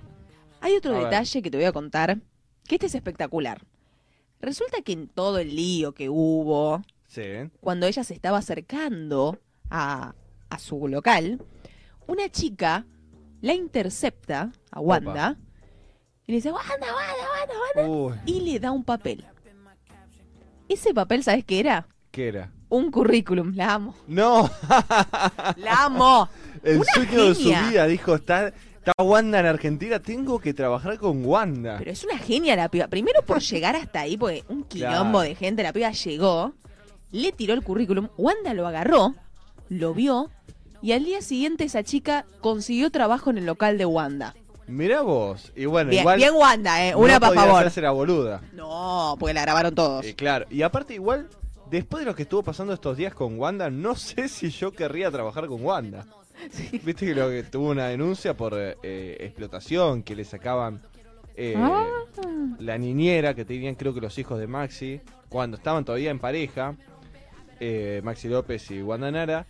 [0.61, 1.05] Hay otro A ver.
[1.05, 2.19] detalle que te voy a contar,
[2.69, 3.63] que este es espectacular.
[4.43, 7.23] Resulta que en todo el lío que hubo, Sí.
[7.61, 9.39] cuando ella se estaba acercando
[9.71, 10.15] a,
[10.51, 11.41] a su local,
[12.07, 12.85] una chica
[13.41, 15.37] la intercepta a Wanda
[16.27, 19.25] y le dice, Wanda, Wanda, Wanda, Wanda, Uy, y le da un papel.
[20.69, 21.87] Ese papel, ¿sabes qué era?
[22.11, 22.53] ¿qué era?
[22.69, 23.95] Un currículum, la amo.
[24.07, 24.49] No,
[25.57, 26.29] La amo.
[26.63, 30.99] el Una sueño de su vida, dijo, está, está Wanda en Argentina, tengo que trabajar
[30.99, 31.77] con Wanda.
[31.79, 32.87] Pero es una genia la piba.
[32.89, 35.29] Primero por llegar hasta ahí, porque un quilombo Claro.
[35.29, 36.53] de gente, la piba llegó,
[37.11, 39.15] le tiró el currículum, Wanda lo agarró,
[39.69, 40.31] lo vio,
[40.83, 44.35] y al día siguiente esa chica consiguió trabajo en el local de Wanda.
[44.67, 45.53] Mirá vos.
[45.57, 46.17] Y bueno, Bien, igual.
[46.19, 46.93] bien Wanda, eh.
[46.93, 47.61] no Una para podía favor.
[47.61, 48.41] hacerse la boluda.
[48.53, 50.05] No, porque la grabaron todos.
[50.07, 50.47] Eh, claro.
[50.49, 51.29] Y aparte, igual,
[51.71, 55.11] después de lo que estuvo pasando estos días con Wanda, no sé si yo querría
[55.11, 56.07] trabajar con Wanda.
[56.85, 60.81] Viste que, lo que tuvo una denuncia por eh, eh, explotación, que le sacaban
[61.37, 61.87] eh, Ah.
[62.61, 66.77] la niñera que tenían, creo que los hijos de Maxi, cuando estaban todavía en pareja,
[68.03, 69.47] Maxi López y Wanda Nara.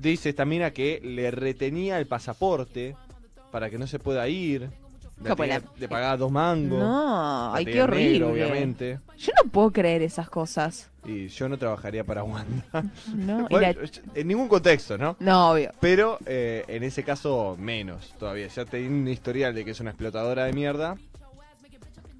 [0.00, 2.94] Dice esta mina que le retenía el pasaporte
[3.50, 4.70] para que no se pueda ir.
[5.20, 6.78] Le, No, pues tenía- la- le pagaba dos mangos.
[6.78, 8.24] No, ay, qué negro, horrible.
[8.24, 9.00] obviamente.
[9.18, 10.90] Yo no puedo creer esas cosas.
[11.04, 12.64] Y yo no trabajaría para Wanda.
[13.16, 15.16] No, y Bueno, la- En ningún contexto, ¿no?
[15.18, 15.72] no obvio.
[15.80, 18.46] Pero eh, en ese caso, menos todavía.
[18.46, 20.96] Ya tenía un historial de que es una explotadora de mierda.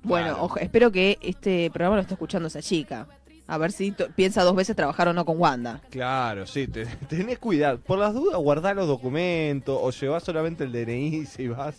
[0.03, 0.43] Bueno, Claro.
[0.45, 3.07] ojo, espero que este programa lo esté escuchando esa chica.
[3.51, 5.81] A ver si piensa dos veces trabajar o no con Wanda.
[5.91, 7.81] Claro, sí, te- tenés cuidado.
[7.81, 11.77] Por las dudas, guardá los documentos o llevás solamente el DNI si vas.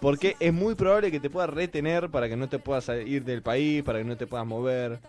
[0.00, 3.42] Porque es muy probable que te pueda retener para que no te puedas ir del
[3.42, 5.00] país, para que no te puedas mover.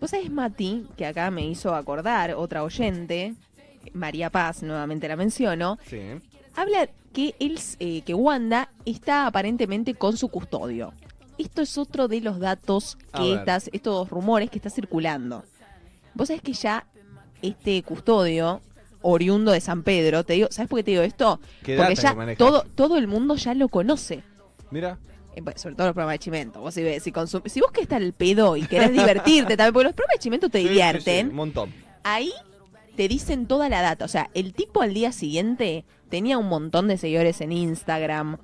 [0.00, 3.34] Vos sabés, Mati, que acá me hizo acordar otra oyente,
[3.92, 6.00] María Paz, nuevamente la menciono, Sí.
[6.56, 10.92] habla que, él, eh, que Wanda está aparentemente con su custodio.
[11.38, 15.44] Esto es otro de los datos que estás, estos rumores que está circulando.
[16.14, 16.86] Vos sabés que ya
[17.42, 18.60] este custodio,
[19.02, 21.40] oriundo de San Pedro, te digo, ¿sabes por qué te digo esto?
[21.62, 24.22] ¿Qué Porque ya que todo, todo el mundo ya lo conoce.
[24.70, 24.98] Mira,
[25.36, 26.60] Eh, sobre todo los programas de Chimento.
[26.60, 27.12] Vos si, si,
[27.46, 30.48] si vos querés estar el pedo y querés divertirte también, porque los programas de Chimento
[30.48, 31.74] te Sí, sí, sí, divierten, un montón.
[32.04, 32.32] ahí
[32.96, 34.04] te dicen toda la data.
[34.04, 38.38] O sea, el tipo al día siguiente tenía un montón de seguidores en Instagram,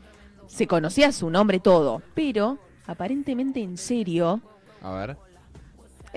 [0.48, 2.58] se conocía su nombre, todo, pero
[2.90, 4.40] aparentemente en serio,
[4.82, 5.16] A ver.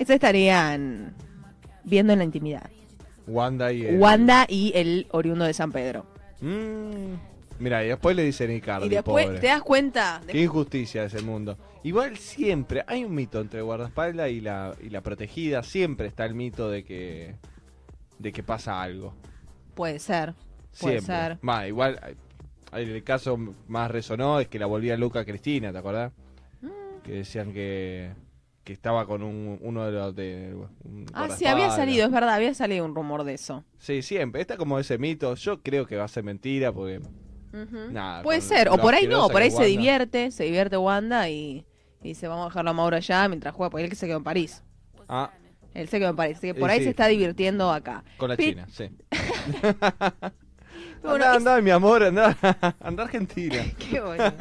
[0.04, 1.14] se estarían
[1.84, 2.68] viendo en la intimidad.
[3.26, 6.04] Wanda y el- Wanda y el oriundo de San Pedro.
[6.40, 7.14] Mm,
[7.60, 9.38] Mira, y después le dicen Icardi, y después pobre.
[9.40, 10.20] te das cuenta.
[10.26, 11.56] de- Qué injusticia es el mundo.
[11.84, 15.62] Igual siempre hay un mito entre guardaespaldas y la, y la protegida.
[15.62, 17.36] Siempre está el mito de que
[18.18, 19.14] de que pasa algo.
[19.74, 20.34] Puede ser.
[20.80, 21.38] Puede Siempre.
[21.40, 21.68] ser.
[21.68, 22.00] Igual
[22.72, 23.36] hay el caso
[23.68, 26.12] más resonó es que la volvía loca Cristina, ¿te acordás?
[27.04, 28.10] Que decían que,
[28.64, 32.30] que estaba con un, uno de los de un Ah, sí, había salido, es verdad,
[32.34, 33.62] había salido un rumor de eso.
[33.78, 34.40] Sí, siempre.
[34.40, 35.34] Está como ese mito.
[35.34, 37.00] Yo creo que va a ser mentira porque.
[37.92, 39.68] Nada, Puede ser, o por ahí no, por ahí se Wanda.
[39.68, 41.64] divierte, se divierte Wanda y,
[42.02, 44.16] y dice, vamos a dejarlo a Mauro allá mientras juega, porque él que se quedó
[44.16, 44.64] en París.
[45.08, 45.30] ah,
[45.72, 46.84] Él se quedó en París, así que por ahí sí.
[46.84, 48.02] se está divirtiendo acá.
[48.16, 48.90] con la China, sí.
[51.02, 52.36] Bueno, anda, es- anda, mi amor, anda,
[52.80, 53.62] anda Argentina.
[53.78, 54.32] Qué bonito.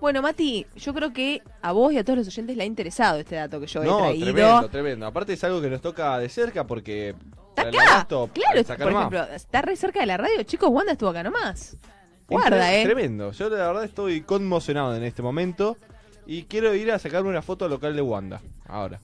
[0.00, 3.18] Bueno, Mati, yo creo que a vos y a todos los oyentes le ha interesado
[3.18, 4.24] este dato que yo he No, traído.
[4.26, 5.06] tremendo, tremendo.
[5.06, 7.14] Aparte es algo que nos toca de cerca porque...
[7.56, 10.42] Está acá, agosto, claro, por ejemplo, está re cerca de la radio.
[10.42, 11.74] Chicos, Wanda estuvo acá nomás.
[12.28, 12.84] Guarda, Incre- eh.
[12.84, 13.32] Tremendo.
[13.32, 15.78] Yo la verdad estoy conmocionado en este momento
[16.26, 18.42] y quiero ir a sacarme una foto al local de Wanda.
[18.66, 19.00] Ahora.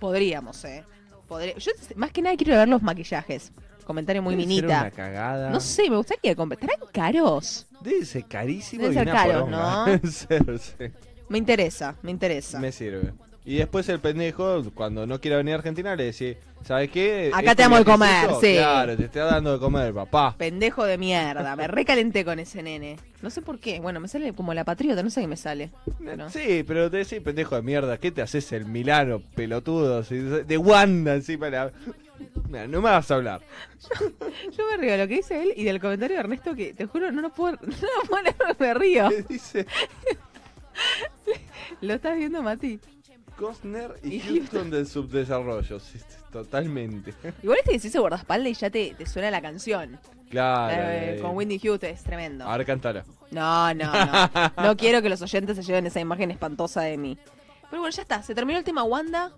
[0.00, 0.82] Podríamos, eh.
[1.28, 1.54] podré.
[1.58, 3.52] Yo más que nada quiero ver los maquillajes.
[3.84, 4.80] Comentario muy Debe ser minita.
[4.82, 5.50] una cagada.
[5.50, 6.60] No sé, me gustaría comprar.
[6.60, 7.66] ¿Estarán caros?
[7.80, 9.86] Debe ser carísimo Debe y ser una caro, poronga.
[9.86, 10.00] ¿no?
[10.58, 10.84] Sí.
[11.28, 12.58] Me interesa, me interesa.
[12.58, 13.12] Me sirve.
[13.44, 17.28] Y después el pendejo, cuando no quiera venir a Argentina, le dice, ¿sabes qué?
[17.32, 18.54] Acá Este te damos de comer, sí.
[18.54, 20.36] Claro, te está dando de comer, papá.
[20.38, 21.56] Pendejo de mierda.
[21.56, 22.98] Me recalenté con ese nene.
[23.20, 23.80] No sé por qué.
[23.80, 25.70] Bueno, me sale como la patriota, no sé qué me sale.
[26.04, 30.02] Pero- Sí, pero te decís, pendejo de mierda, ¿qué te haces el Milano, pelotudo?
[30.02, 31.50] De Wanda encima.
[31.50, 31.72] La...
[32.48, 33.40] Mira, no me vas a hablar.
[34.56, 36.86] Yo me río de lo que dice él y del comentario de Ernesto que te
[36.86, 37.68] juro no lo puedo, no
[38.02, 39.08] lo puedo leer, me río.
[39.08, 39.66] ¿Qué dice
[41.80, 42.78] ¿Lo estás viendo, Mati?
[43.36, 45.80] Costner y Y Houston del subdesarrollo?
[45.80, 45.98] Sí,
[46.30, 47.14] totalmente.
[47.42, 49.98] Igual este que se dice guardaespaldas y ya te, te suena la canción.
[50.30, 50.82] Claro.
[50.82, 52.44] Eh, eh, con Wendy Houston es tremendo.
[52.44, 53.04] Ahora cántala.
[53.30, 54.52] No, no, no.
[54.62, 57.18] No quiero que los oyentes se lleven esa imagen espantosa de mí.
[57.70, 58.22] Pero bueno, ya está.
[58.22, 59.32] Se terminó el tema Wanda.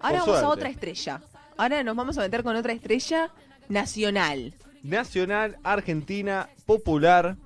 [0.00, 1.20] Ahora Por vamos a otra estrella.
[1.56, 3.30] Ahora nos vamos a meter con otra estrella
[3.68, 4.54] nacional.
[4.82, 7.36] Nacional, Argentina, popular,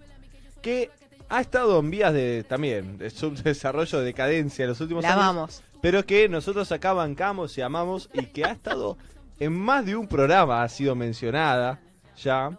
[0.62, 0.90] que
[1.28, 5.22] ha estado en vías de también de subdesarrollo, de decadencia en los últimos La años.
[5.22, 5.62] amamos.
[5.80, 8.96] pero que nosotros acá bancamos y amamos y que ha estado
[9.38, 11.78] en más de un programa, ha sido mencionada
[12.20, 12.50] ya.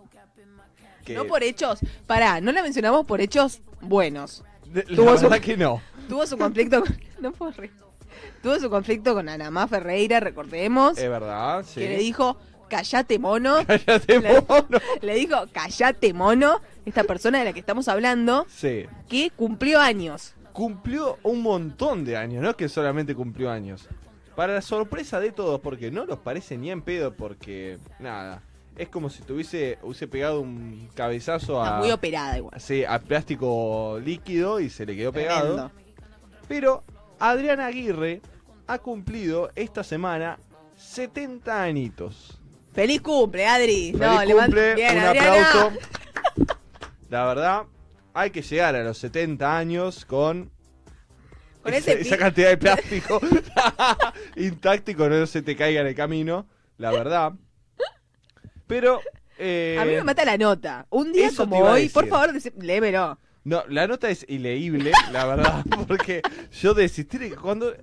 [1.03, 1.79] Que No por hechos.
[2.07, 4.43] Pará, no la mencionamos por hechos buenos.
[4.67, 5.81] de- la tuvo su- que no.
[6.07, 6.97] Tuvo su conflicto con...
[7.19, 7.71] No puedo reír.
[8.41, 10.97] Tuvo su conflicto con Anamá Ferreira, recordemos.
[10.97, 11.81] Es verdad, sí.
[11.81, 12.37] Que le dijo,
[12.69, 13.57] callate mono.
[13.67, 14.79] Cállate, le- mono.
[15.01, 16.61] Le dijo, callate mono.
[16.85, 18.85] Esta persona de la que estamos hablando, Sí.
[19.07, 20.33] que cumplió años.
[20.53, 23.87] Cumplió un montón de años, no es que solamente cumplió años.
[24.35, 28.41] Para la sorpresa de todos, porque no los parece ni en pedo, porque nada.
[28.77, 32.59] Es como si tuviese hubiese pegado un cabezazo Está a, muy operada igual.
[32.61, 35.69] sí, a plástico líquido y se le quedó pegado.
[36.47, 36.83] Pero
[37.19, 38.21] Adrián Aguirre
[38.67, 40.39] ha cumplido esta semana
[40.77, 42.39] 70 añitos.
[42.73, 43.93] Feliz cumple, Adri.
[43.97, 45.49] Feliz no, cumple, Bien, un Adriana.
[45.49, 45.71] aplauso.
[47.09, 47.63] La verdad,
[48.13, 50.51] hay que llegar a los 70 años con,
[51.63, 53.19] Con esa, ese esa pi- cantidad de plástico
[54.35, 57.33] intacto y no se te caiga en el camino, la verdad.
[58.67, 59.01] Pero...
[59.39, 60.85] eh, A mí me mata la nota.
[60.91, 62.29] Un día como hoy, por favor,
[62.59, 63.17] léemelo.
[63.45, 66.21] No, la nota es ileíble, la verdad, porque
[66.61, 67.73] yo desistí cuando...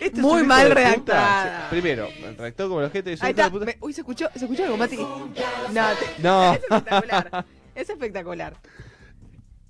[0.00, 1.68] Este es Muy hijo mal redactada.
[1.70, 3.50] Primero, redactó como la gente de Ahí hijo de está.
[3.50, 3.64] puta.
[3.66, 4.96] Me- uy, se escuchó, se escuchó algo, Mati.
[4.96, 5.28] No,
[5.72, 6.52] te- No.
[6.54, 7.44] es espectacular.
[7.74, 8.56] Es espectacular.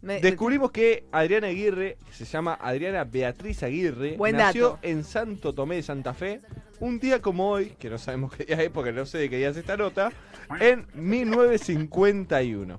[0.02, 4.78] Me- Descubrimos que Adriana Aguirre, que se llama Adriana Beatriz Aguirre, Buen nació dato.
[4.82, 6.40] en Santo Tomé de Santa Fe,
[6.80, 9.38] un día como hoy, que no sabemos qué día es porque no sé de qué
[9.38, 10.12] día es esta nota,
[10.60, 12.78] en 1951.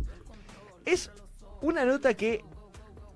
[0.86, 1.12] Es
[1.62, 2.44] una nota que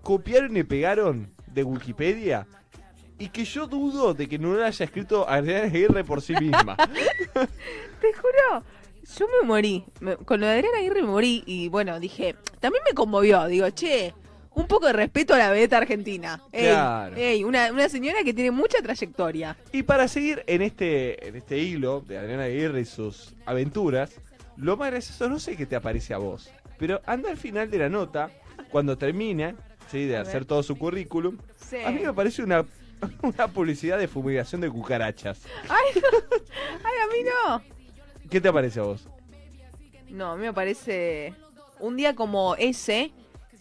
[0.04, 2.48] copiaron y pegaron de Wikipedia
[3.18, 6.78] y que yo dudo de que no la haya escrito Adriana Aguirre por sí misma.
[8.02, 8.64] Te juro,
[9.18, 9.84] yo me morí.
[10.00, 13.46] Me- con lo de Adriana Aguirre me morí y bueno, dije, también me conmovió.
[13.48, 14.14] Digo, che,
[14.56, 16.42] un poco de respeto a la vedeta argentina.
[16.52, 17.16] Ey, Claro.
[17.18, 19.58] ey, una, una señora que tiene mucha trayectoria.
[19.74, 24.12] Y para seguir en este, en este hilo de Adriana Aguirre y sus aventuras,
[24.56, 27.78] lo más gracioso, no sé qué te aparece a vos, pero anda al final de
[27.80, 28.30] la nota,
[28.72, 29.56] cuando termina
[29.92, 30.06] ¿sí?
[30.06, 31.78] de hacer todo su currículum, Sí.
[31.86, 32.66] a mí me parece una,
[33.22, 35.42] una publicidad de fumigación de cucarachas.
[35.70, 36.02] Ay.
[36.84, 37.62] Ay, a mí no.
[38.30, 39.08] ¿Qué te parece a vos?
[40.10, 41.34] No, a mí me parece.
[41.80, 43.12] Un día como ese,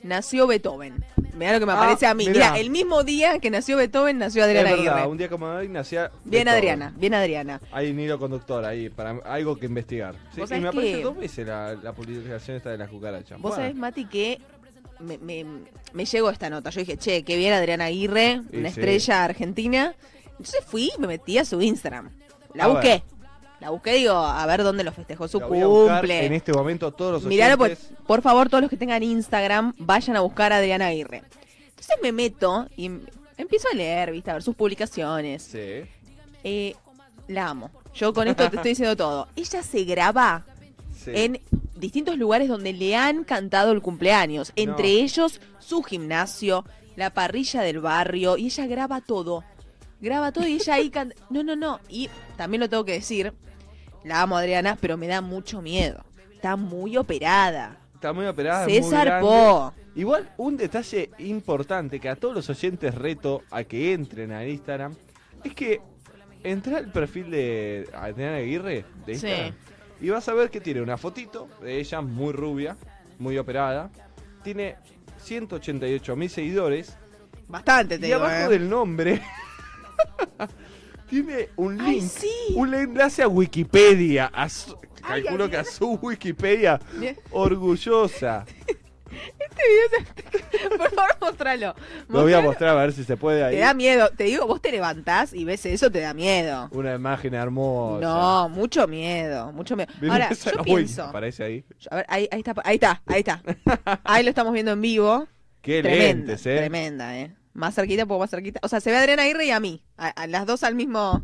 [0.03, 1.05] nació Beethoven.
[1.35, 2.29] Mirá lo que me Ah, aparece a mí.
[2.29, 5.11] Mira, el mismo día que nació Beethoven, nació Adriana es verdad, Aguirre.
[5.11, 6.11] un día como hoy nacía...
[6.25, 6.49] Bien Beethoven.
[6.59, 7.61] Adriana, bien Adriana.
[7.71, 10.17] Hay un hilo conductor ahí, para algo que investigar.
[10.35, 13.39] Sí, y me aparece que- dos veces la, la publicación esta de las cucarachas.
[13.41, 14.41] Vos Bueno, sabés, Mati, que
[15.01, 15.45] me, me,
[15.93, 16.71] me llegó esta nota.
[16.71, 18.81] Yo dije, che, qué bien Adriana Aguirre, Y una sí.
[18.81, 19.95] estrella argentina.
[20.31, 22.11] Entonces fui y me metí a su Instagram.
[22.55, 22.89] La A busqué.
[22.89, 23.03] ver.
[23.61, 26.27] La busqué, digo, a ver dónde lo festejó su la voy a buscar cumple.
[26.27, 27.87] en este momento todos los Miralo, oyentes.
[27.89, 31.25] pues, por favor, todos los que tengan Instagram, vayan a buscar a Adriana Aguirre.
[31.71, 33.01] Entonces me meto y m-
[33.37, 34.31] empiezo a leer, ¿viste?
[34.31, 35.43] A ver sus publicaciones.
[35.43, 35.83] Sí.
[36.45, 36.77] Eh,
[37.27, 37.71] la amo.
[37.95, 39.27] Yo con esto te estoy diciendo todo.
[39.37, 40.45] Ella se graba
[40.97, 41.11] sí.
[41.15, 41.41] en
[41.79, 44.53] distintos lugares donde le han cantado el cumpleaños.
[44.57, 45.05] Entre No.
[45.05, 46.65] ellos, su gimnasio,
[46.97, 48.37] la parrilla del barrio.
[48.37, 49.45] Y ella graba todo.
[50.01, 51.15] Graba todo y ella ahí canta.
[51.31, 51.81] No, no, no.
[51.89, 53.33] Y también lo tengo que decir.
[54.05, 56.05] La amo, Adriana, pero me da mucho miedo.
[56.35, 57.79] Está muy operada.
[57.95, 58.65] Está muy operada.
[58.67, 59.73] Se muy grande.
[59.97, 64.95] Igual, un detalle importante que a todos los oyentes reto a que entren al Instagram
[65.43, 65.81] es que
[66.45, 69.53] entra al perfil de Adriana Aguirre de Sí.
[70.01, 72.77] Y vas a ver que tiene una fotito de ella muy rubia,
[73.19, 73.91] muy operada.
[74.45, 74.77] Tiene
[75.23, 76.97] 188 mil seguidores
[77.49, 78.59] Bastante, te y digo, abajo eh.
[78.59, 79.23] del nombre
[81.09, 82.31] tiene un Ay, link, sí.
[82.55, 84.27] un enlace a Wikipedia.
[84.27, 86.79] a su- Ay, calculo que a su Wikipedia.
[89.11, 89.33] Bien.
[89.41, 90.69] Orgullosa.
[90.77, 91.75] Por favor, mostralo.
[92.09, 93.57] Lo voy a mostrar a ver si se puede Te ahí.
[93.59, 94.11] da miedo.
[94.17, 96.69] Te digo, vos te levantás y ves eso, te da miedo.
[96.73, 98.05] Una imagen hermosa.
[98.07, 99.91] No, mucho miedo, mucho miedo.
[100.11, 101.05] Ahora, yo pienso.
[101.05, 101.65] Aparece ahí.
[101.91, 103.43] A ver, ahí, ahí está, ahí está, ahí está.
[104.05, 105.27] Ahí lo estamos viendo en vivo.
[105.63, 106.57] Qué Tremenda, lentes, eh.
[106.57, 107.35] tremenda, eh.
[107.53, 108.61] Más cerquita, poco más cerquita.
[108.63, 109.83] O sea, se ve a Adriana Aguirre y a mí.
[109.97, 111.23] A, a las dos al mismo.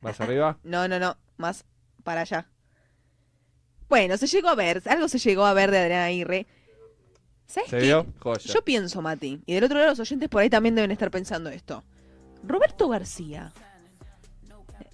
[0.00, 0.58] Más arriba.
[0.64, 1.16] No, no, no.
[1.36, 1.64] Más
[2.02, 2.48] para allá.
[3.88, 4.82] Bueno, se llegó a ver.
[4.86, 6.46] Algo se llegó a ver de Adriana Aguirre.
[7.48, 7.84] ¿Sabes ¿Se qué?
[7.86, 8.06] vio?
[8.20, 8.52] Joya.
[8.52, 9.40] Yo pienso, Mati.
[9.46, 11.82] Y del otro lado, los oyentes por ahí también deben estar pensando esto.
[12.46, 13.52] Roberto García.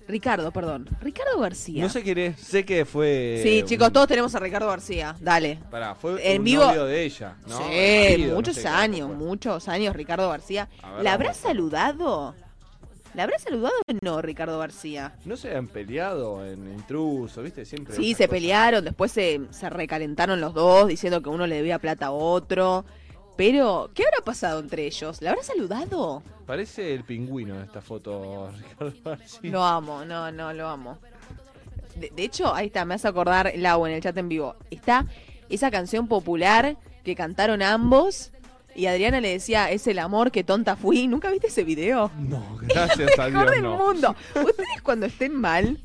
[0.06, 0.86] Ricardo, perdón.
[1.00, 1.82] Ricardo García.
[1.82, 2.38] No sé quién es.
[2.40, 3.40] Sé que fue.
[3.42, 5.16] Sí, un- chicos, todos tenemos a Ricardo García.
[5.18, 5.58] Dale.
[5.70, 7.56] Pará, fue En un vivo- novio de ella, ¿no?
[7.58, 9.16] sí, no muchos sé años, fue.
[9.16, 10.68] muchos años Ricardo García.
[10.96, 12.34] Ver, ¿La habrá saludado?
[13.14, 15.14] ¿La habrá saludado o no Ricardo García?
[15.24, 17.64] No se han peleado en intruso, ¿viste?
[17.64, 17.94] Siempre.
[17.94, 18.28] Sí, se cosa.
[18.34, 22.84] pelearon, después se, se recalentaron los dos diciendo que uno le debía plata a otro.
[23.36, 25.20] Pero, ¿qué habrá pasado entre ellos?
[25.22, 26.22] ¿La habrá saludado?
[26.46, 28.50] Parece el pingüino de esta foto,
[28.80, 29.50] Ricardo García.
[29.50, 30.98] Lo amo, no, no, lo amo.
[31.96, 34.56] De, de hecho, ahí está, me hace acordar Lau en el chat en vivo.
[34.70, 35.06] Está
[35.48, 38.32] esa canción popular que cantaron ambos
[38.74, 41.06] y Adriana le decía, es el amor que tonta fui.
[41.08, 42.10] ¿Nunca viste ese video?
[42.18, 43.76] No, gracias a Mejor Dios del no.
[43.76, 44.16] mundo.
[44.34, 45.78] Ustedes cuando estén mal,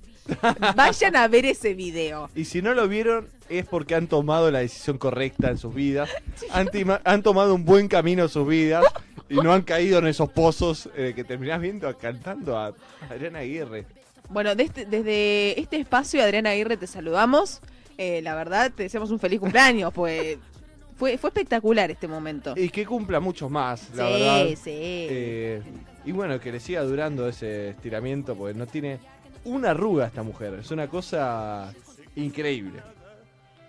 [0.76, 2.30] vayan a ver ese video.
[2.36, 6.10] Y si no lo vieron, es porque han tomado la decisión correcta en sus vidas.
[6.52, 6.70] Han,
[7.04, 8.86] han tomado un buen camino en sus vidas
[9.30, 12.74] y no han caído en esos pozos eh, que terminás viendo cantando a
[13.10, 13.86] Adriana Aguirre.
[14.30, 17.62] Bueno, este- desde este espacio, Adriana Aguirre, te saludamos.
[17.98, 20.38] Eh, la verdad, te deseamos un feliz cumpleaños, pues
[21.00, 22.54] fue, fue espectacular este momento.
[22.58, 24.46] Y que cumpla muchos más, la sí, verdad.
[24.62, 24.72] sí.
[24.76, 25.62] Eh,
[26.04, 29.00] y bueno, que le siga durando ese estiramiento, porque no tiene
[29.46, 30.56] una arruga esta mujer.
[30.56, 31.74] Es una cosa
[32.18, 32.82] increíble.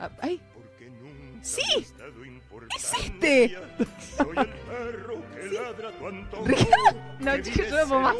[0.00, 0.40] Ah, ay.
[1.40, 1.94] Sí, es
[3.00, 3.56] este.
[7.20, 8.16] No, chicos, yo no puedo más.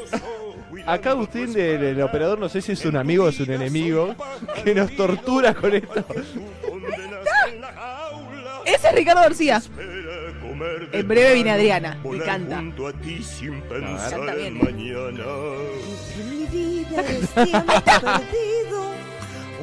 [0.87, 4.15] Acá Agustín, del el operador, no sé si es un amigo o es un enemigo,
[4.63, 6.05] que nos tortura con esto.
[8.75, 9.63] Ese es Ricardo García.
[10.93, 12.57] En breve viene Adriana, me canta.
[12.57, 14.61] Canta bien, ¿eh?
[14.63, 15.25] mañana.
[16.29, 18.93] Mi vida es tiempo perdido,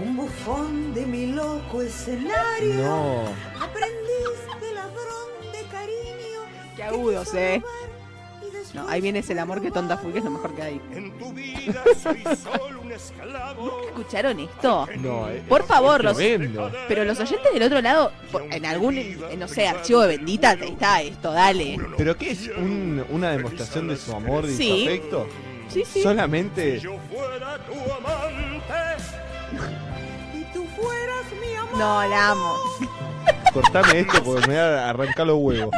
[0.03, 2.74] un bufón de mi loco escenario.
[2.76, 3.24] No.
[3.62, 6.39] Aprendiz de ladrón de cariño.
[6.76, 7.62] Qué agudos, eh.
[8.74, 10.82] No, ahí viene ese el amor que tonta fui, que es lo mejor que hay.
[10.93, 13.82] En tu vida soy solo un esclavo.
[13.88, 14.88] ¿Escucharon esto?
[14.97, 16.72] No, eh, Por favor, los, tremendo.
[16.88, 18.11] pero los oyentes del otro lado,
[18.51, 21.78] en algún, eh, no sé, archivo de bendita, ahí está esto, dale.
[21.97, 22.49] ¿Pero qué es?
[22.57, 24.70] Un- ¿Una demostración de su amor y Sí.
[24.70, 25.28] su afecto?
[25.70, 26.01] Sí, sí.
[26.01, 26.80] Solamente...
[26.80, 29.03] Yo fuera tu amante.
[30.34, 31.78] Y tú fueras mi amor.
[31.78, 32.55] No, la amo.
[33.53, 35.71] Cortame esto porque me voy a arrancar los huevos.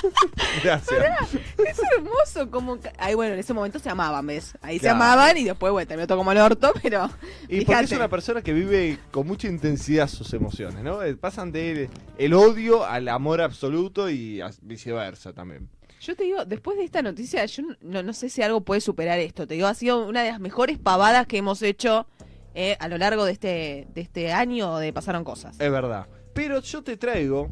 [0.62, 1.34] Gracias.
[1.58, 2.78] Es hermoso como...
[2.98, 4.54] Ahí, bueno, en ese momento se amaban, ¿ves?
[4.62, 4.96] Ahí se Claro.
[4.96, 7.10] amaban y después, bueno, terminó todo como el orto, pero...
[7.48, 7.84] Y porque fíjate.
[7.84, 11.02] es una persona que vive con mucha intensidad sus emociones, ¿no?
[11.02, 11.88] Eh, Pasan de
[12.18, 15.68] el odio al amor absoluto y viceversa también.
[16.00, 19.18] Yo te digo, después de esta noticia, yo no, no sé si algo puede superar
[19.18, 19.46] esto.
[19.46, 22.06] Te digo, ha sido una de las mejores pavadas que hemos hecho
[22.54, 25.58] eh, a lo largo de este, de este año de Pasaron Cosas.
[25.58, 26.06] Es verdad.
[26.36, 27.50] Pero yo te traigo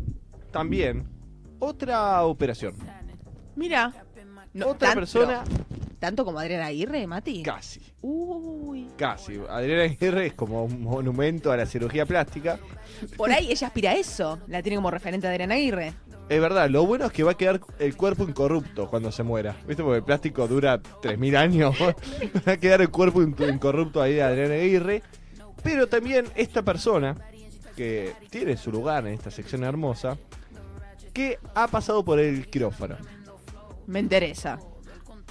[0.53, 1.09] también
[1.59, 2.77] otra operación.
[3.57, 3.93] Mira.
[4.53, 5.65] no, otra tan- persona pero,
[5.99, 7.43] ¿Tanto como Adriana Aguirre, Mati?
[7.43, 7.81] casi.
[8.03, 8.89] Uy.
[8.99, 9.41] Casi.
[9.49, 12.59] Adriana Aguirre es como un monumento a la cirugía plástica.
[13.17, 14.39] Por ahí ella aspira a eso.
[14.47, 15.95] La tiene como referente a Adriana Aguirre.
[16.29, 19.57] Es verdad, lo bueno es que va a quedar el cuerpo incorrupto cuando se muera.
[19.67, 19.83] ¿Viste?
[19.83, 21.75] Porque el plástico dura 3.000 años.
[22.47, 25.03] va a quedar el cuerpo in- incorrupto ahí de Adriana Aguirre.
[25.63, 27.17] Pero también esta persona,
[27.77, 30.17] que tiene su lugar en esta sección hermosa,
[31.13, 32.97] que ha pasado por el quirófano.
[33.87, 34.59] Me interesa.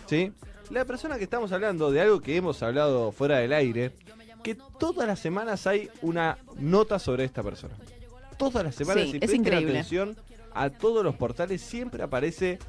[0.08, 0.32] ¿Sí?
[0.70, 3.92] La persona que estamos hablando de algo que hemos hablado fuera del aire,
[4.44, 7.76] que todas las semanas hay una nota sobre esta persona.
[8.38, 9.72] Todas las semanas, Sí, si es increíble.
[9.72, 10.16] atención
[10.54, 12.60] a todos los portales, siempre aparece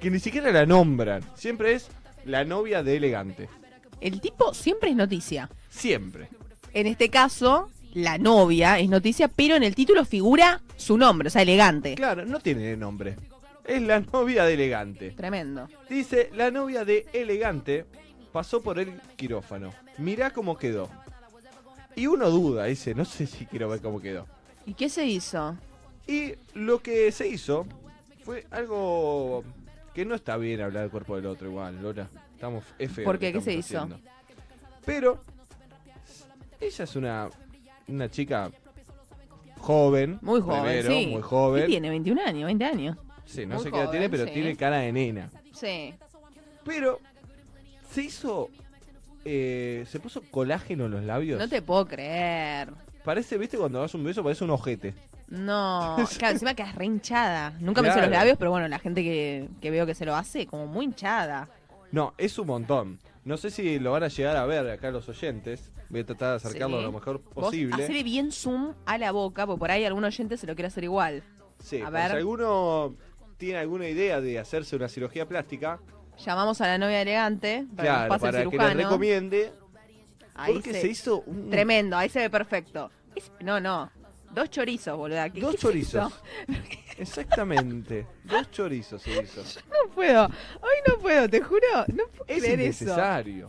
[0.00, 1.22] que ni siquiera la nombran.
[1.34, 1.88] Siempre es
[2.24, 3.48] la novia de elegante.
[4.00, 5.48] El tipo siempre es noticia.
[5.70, 6.28] Siempre.
[6.72, 11.30] En este caso, la novia es noticia, pero en el título figura su nombre, o
[11.30, 11.94] sea, elegante.
[11.94, 13.16] Claro, no tiene nombre.
[13.64, 15.10] Es la novia de elegante.
[15.12, 15.68] Tremendo.
[15.88, 17.86] Dice, la novia de elegante
[18.32, 19.72] pasó por el quirófano.
[19.96, 20.90] Mirá cómo quedó.
[21.96, 24.26] Y uno duda, dice, no sé si quiero ver cómo quedó.
[24.66, 25.56] ¿Y qué se hizo?
[26.06, 27.66] Y lo que se hizo
[28.24, 29.44] fue algo
[29.94, 32.10] que no está bien hablar del cuerpo del otro igual, Lola.
[32.34, 33.32] Estamos es feo ¿Por qué?
[33.32, 33.88] ¿Qué se hizo?
[34.84, 35.22] Pero
[36.60, 37.30] ella es una,
[37.88, 38.50] una chica
[39.58, 40.18] joven.
[40.22, 41.06] Muy joven, primero, sí.
[41.06, 41.66] Muy ¿Qué joven.
[41.66, 41.90] tiene?
[41.90, 42.96] 21 años, 20 años.
[43.24, 44.30] Sí, no Muy sé qué edad tiene, pero sí.
[44.32, 45.30] tiene cara de nena.
[45.52, 45.94] Sí.
[46.64, 46.98] Pero
[47.90, 48.50] se hizo.
[49.24, 51.38] eh, se puso colágeno en los labios.
[51.38, 52.70] No te puedo creer.
[53.04, 54.94] Parece, viste, cuando das un beso, parece un ojete.
[55.28, 57.54] No, claro, encima quedas re hinchada.
[57.60, 60.14] Nunca me hice los labios, pero bueno, la gente que, que veo que se lo
[60.14, 61.48] hace, como muy hinchada.
[61.92, 62.98] No, es un montón.
[63.24, 65.72] No sé si lo van a llegar a ver acá los oyentes.
[65.88, 66.82] Voy a tratar de acercarlo Sí.
[66.84, 67.82] lo mejor posible.
[67.82, 70.84] hacele bien zoom a la boca, porque por ahí algún oyente se lo quiere hacer
[70.84, 71.22] igual.
[71.58, 72.10] Sí, a ver.
[72.10, 72.94] si alguno
[73.38, 75.80] tiene alguna idea de hacerse una cirugía plástica,
[76.24, 79.52] Llamamos a la novia elegante para que claro, nos pase para el que le recomiende.
[80.34, 82.88] Ahí porque se- se hizo un- Tremendo, ahí se ve perfecto.
[83.16, 83.90] Es- No, no.
[84.34, 85.30] Dos chorizos, boluda.
[85.30, 86.12] ¿Qué- dos qué chorizos.
[86.12, 86.22] eso?
[86.98, 88.06] Exactamente.
[88.24, 89.42] dos chorizos se hizo.
[89.68, 90.24] No puedo.
[90.26, 91.60] Hoy no puedo, te juro.
[91.88, 92.84] No puedo Es creer eso.
[92.84, 93.48] innecesario.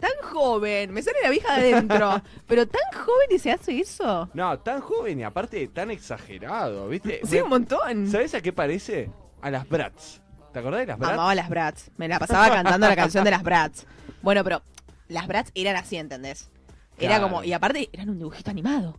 [0.00, 0.92] Tan joven.
[0.92, 2.22] Me sale la vieja de adentro.
[2.46, 4.28] pero tan joven y se hace eso.
[4.34, 7.20] No, tan joven y aparte tan exagerado, ¿viste?
[7.24, 8.06] Sí, un montón.
[8.08, 9.10] ¿Sabes a qué parece?
[9.42, 10.20] A las Bratz.
[10.52, 11.12] ¿Te acordás de las Bratz?
[11.14, 11.90] Amaba las Bratz.
[11.96, 13.84] Me la pasaba cantando la canción de las Bratz.
[14.22, 14.62] Bueno, pero
[15.08, 16.50] las Bratz eran así, ¿entendés?
[16.96, 17.22] Era Claro.
[17.24, 18.98] como, y aparte eran un dibujito animado.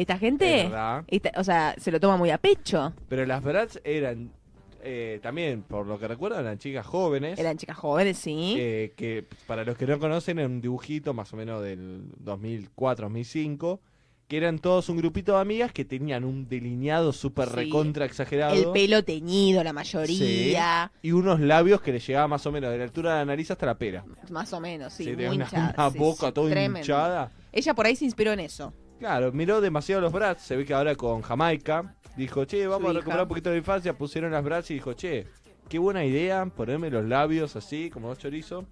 [0.00, 0.70] Esta Es gente,
[1.08, 2.94] esta- o sea, se lo toma muy a pecho.
[3.08, 4.30] Pero las Bratz eran
[4.82, 7.38] eh, también, por lo que recuerdo, eran chicas jóvenes.
[7.38, 8.54] Eran chicas jóvenes, sí.
[8.58, 13.78] eh, que para los que no conocen, era un dibujito más o menos del 2004-2005.
[14.26, 17.56] Que eran todos un grupito de amigas que tenían un delineado súper Sí.
[17.56, 18.54] recontra exagerado.
[18.54, 20.92] El pelo teñido, la mayoría.
[21.02, 23.50] Y unos labios que le llegaban más o menos de la altura de la nariz
[23.50, 24.04] hasta la pera.
[24.30, 25.02] Más o menos, sí.
[25.04, 26.78] Sí, muy una, hinchada, una sí, boca toda tremendo.
[26.78, 27.32] hinchada.
[27.52, 28.72] Ella por ahí se inspiró en eso.
[29.00, 30.42] Claro, miró demasiado los Bratz.
[30.42, 32.98] Se ve que ahora con Jamaica dijo, che, vamos Su a hija.
[33.00, 33.96] recuperar un poquito de la infancia.
[33.96, 35.26] Pusieron las Bratz y dijo, che,
[35.68, 38.66] qué buena idea ponerme los labios así, como dos chorizos.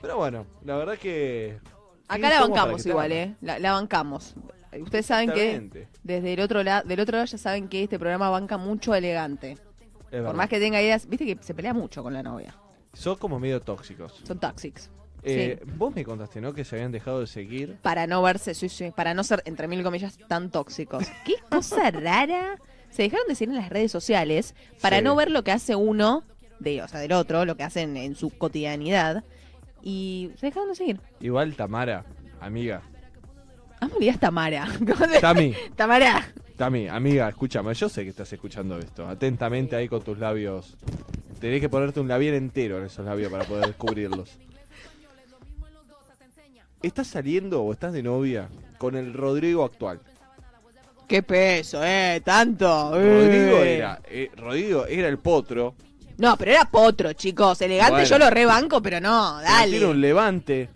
[0.00, 1.58] Pero bueno, la verdad que.
[2.06, 3.34] Acá la bancamos igual, ¿eh?
[3.40, 4.34] La, la bancamos.
[4.80, 8.30] Ustedes saben que desde el otro lado, del otro lado ya saben que este programa
[8.30, 9.58] banca mucho elegante.
[10.10, 12.54] Por más que tenga ideas, viste que se pelea mucho con la novia.
[12.92, 14.22] Son como medio tóxicos.
[14.24, 14.88] Son toxics.
[15.22, 15.70] Eh, Sí.
[15.76, 16.52] Vos me contaste, ¿no?
[16.54, 17.76] Que se habían dejado de seguir.
[17.82, 21.06] Para no verse, sí, sí, para no ser, entre mil comillas, tan tóxicos.
[21.26, 22.58] Qué cosa rara.
[22.90, 25.04] Se dejaron de seguir en las redes sociales para Sí.
[25.04, 26.22] no ver lo que hace uno,
[26.60, 29.24] de, o sea, del otro, lo que hacen en su cotidianidad.
[29.82, 31.00] Y se dejaron de seguir.
[31.20, 32.04] Igual Tamara,
[32.40, 32.82] amiga.
[33.80, 34.66] Que digas Tamara.
[35.20, 36.26] Tami, Tamara.
[36.56, 37.72] Tami, amiga, escúchame.
[37.74, 39.06] Yo sé que estás escuchando esto.
[39.08, 40.76] Atentamente ahí con tus labios.
[41.40, 44.36] Tenés que ponerte un labial entero en esos labios para poder descubrirlos.
[46.82, 48.48] ¿Estás saliendo o estás de novia
[48.78, 50.00] con el Rodrigo actual?
[51.06, 52.90] Qué peso, eh, tanto.
[52.92, 53.76] Rodrigo eh.
[53.78, 55.74] era, eh, Rodrigo era el potro.
[56.18, 57.60] No, pero era potro, chicos.
[57.62, 58.06] Elegante Bueno.
[58.08, 59.70] yo lo rebanco, pero no, pero dale.
[59.70, 60.68] Tiene un levante.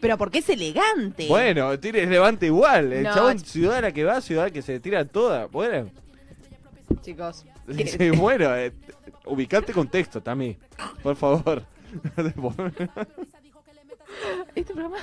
[0.00, 1.26] Pero porque es elegante.
[1.28, 2.92] Bueno, tiene levante igual.
[2.92, 5.46] El No, chabón, ch- ciudad a la que va, ciudad que se tira toda.
[5.46, 5.90] Bueno,
[7.02, 7.44] Chicos.
[7.98, 8.72] sí, bueno, eh,
[9.26, 10.56] ubicate contexto, Tami.
[11.02, 11.62] Por favor.
[14.54, 14.96] Este programa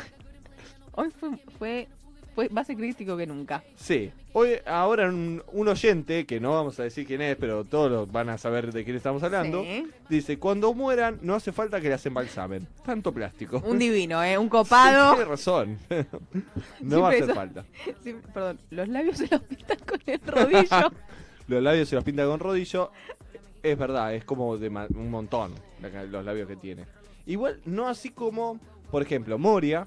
[0.93, 1.29] hoy fue,
[1.59, 1.87] fue,
[2.35, 3.63] fue más crítico que nunca.
[3.75, 4.11] sí.
[4.35, 8.07] Hoy, ahora un, un oyente, que no vamos a decir quién es, pero todos lo
[8.07, 9.87] van a saber de quién estamos hablando, Sí.
[10.09, 12.67] dice, cuando mueran no hace falta que las embalsamen.
[12.83, 13.61] Tanto plástico.
[13.63, 14.35] Un divino, ¿eh?
[14.39, 15.13] Un Sí, copado.
[15.13, 15.77] tiene razón.
[16.81, 17.63] no va a hacer eso- falta.
[18.03, 20.91] Sí, perdón, los labios se los pintan con el rodillo.
[21.47, 22.89] Los labios se los pinta con rodillo.
[23.61, 25.53] Es verdad, es como de un montón
[26.09, 26.85] los labios que tiene.
[27.27, 29.85] Igual, no así como, por ejemplo, Moria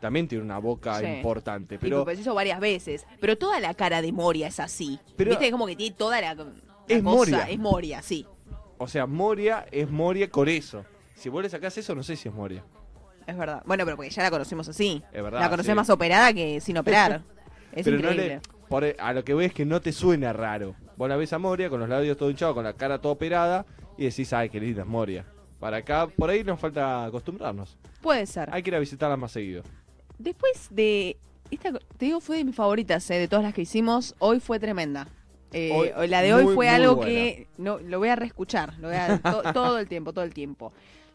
[0.00, 1.06] también tiene una boca Sí.
[1.06, 3.06] importante, Pero, pues hizo varias veces.
[3.20, 4.98] Pero toda la cara de Moria es así.
[5.16, 6.34] Pero- Viste, es como que tiene toda la.
[6.34, 6.44] la
[6.86, 7.16] Es cosa.
[7.16, 7.50] Moria.
[7.50, 8.26] Es Moria, sí.
[8.78, 10.84] o sea, Moria es Moria con eso.
[11.14, 12.64] Si vos le sacás eso, no sé si es Moria.
[13.26, 13.62] Es verdad.
[13.66, 15.02] Bueno, pero porque ya la conocimos así.
[15.12, 15.90] Es verdad, La conocemos sí.
[15.90, 17.22] más operada que sin operar.
[17.72, 18.28] Es pero no increíble.
[18.36, 20.74] le, por- a lo que ves es que no te suena raro.
[20.96, 23.66] Vos la ves a Moria con los labios todo hinchados, con la cara toda operada
[23.98, 25.26] y decís, ay, qué linda es Moria.
[25.60, 27.76] Para acá, por ahí nos falta acostumbrarnos.
[28.00, 28.48] Puede ser.
[28.52, 29.62] Hay que ir a visitarla más seguido.
[30.18, 31.16] Después de.
[31.50, 34.14] Esta, te digo, fue de mis favoritas, eh, de todas las que hicimos.
[34.18, 35.08] Hoy fue tremenda.
[35.52, 37.10] Eh, Hoy- la de hoy muy, fue muy algo buena.
[37.10, 38.74] que no, lo voy a reescuchar.
[38.78, 40.72] Lo voy a, to- todo el tiempo, todo el tiempo.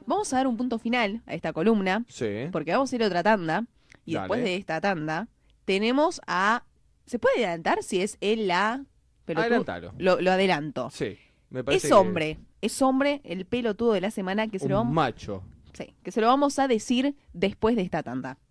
[0.07, 2.47] Vamos a dar un punto final a esta columna, Sí.
[2.51, 3.65] porque vamos a ir a otra tanda.
[4.05, 4.23] Y Dale.
[4.23, 5.27] después de esta tanda,
[5.65, 6.63] tenemos a.
[7.05, 8.83] ¿Se puede adelantar si es él la.
[9.25, 9.45] pelotudo?
[9.47, 9.93] Adelantalo.
[9.99, 10.89] Lo, lo adelanto.
[10.89, 11.17] Sí.
[11.51, 12.39] Me parece Es que hombre.
[12.61, 15.43] Es hombre, el pelotudo de la semana que se, lo vamos, macho.
[15.73, 18.37] sí, que se lo vamos a decir después de esta tanda.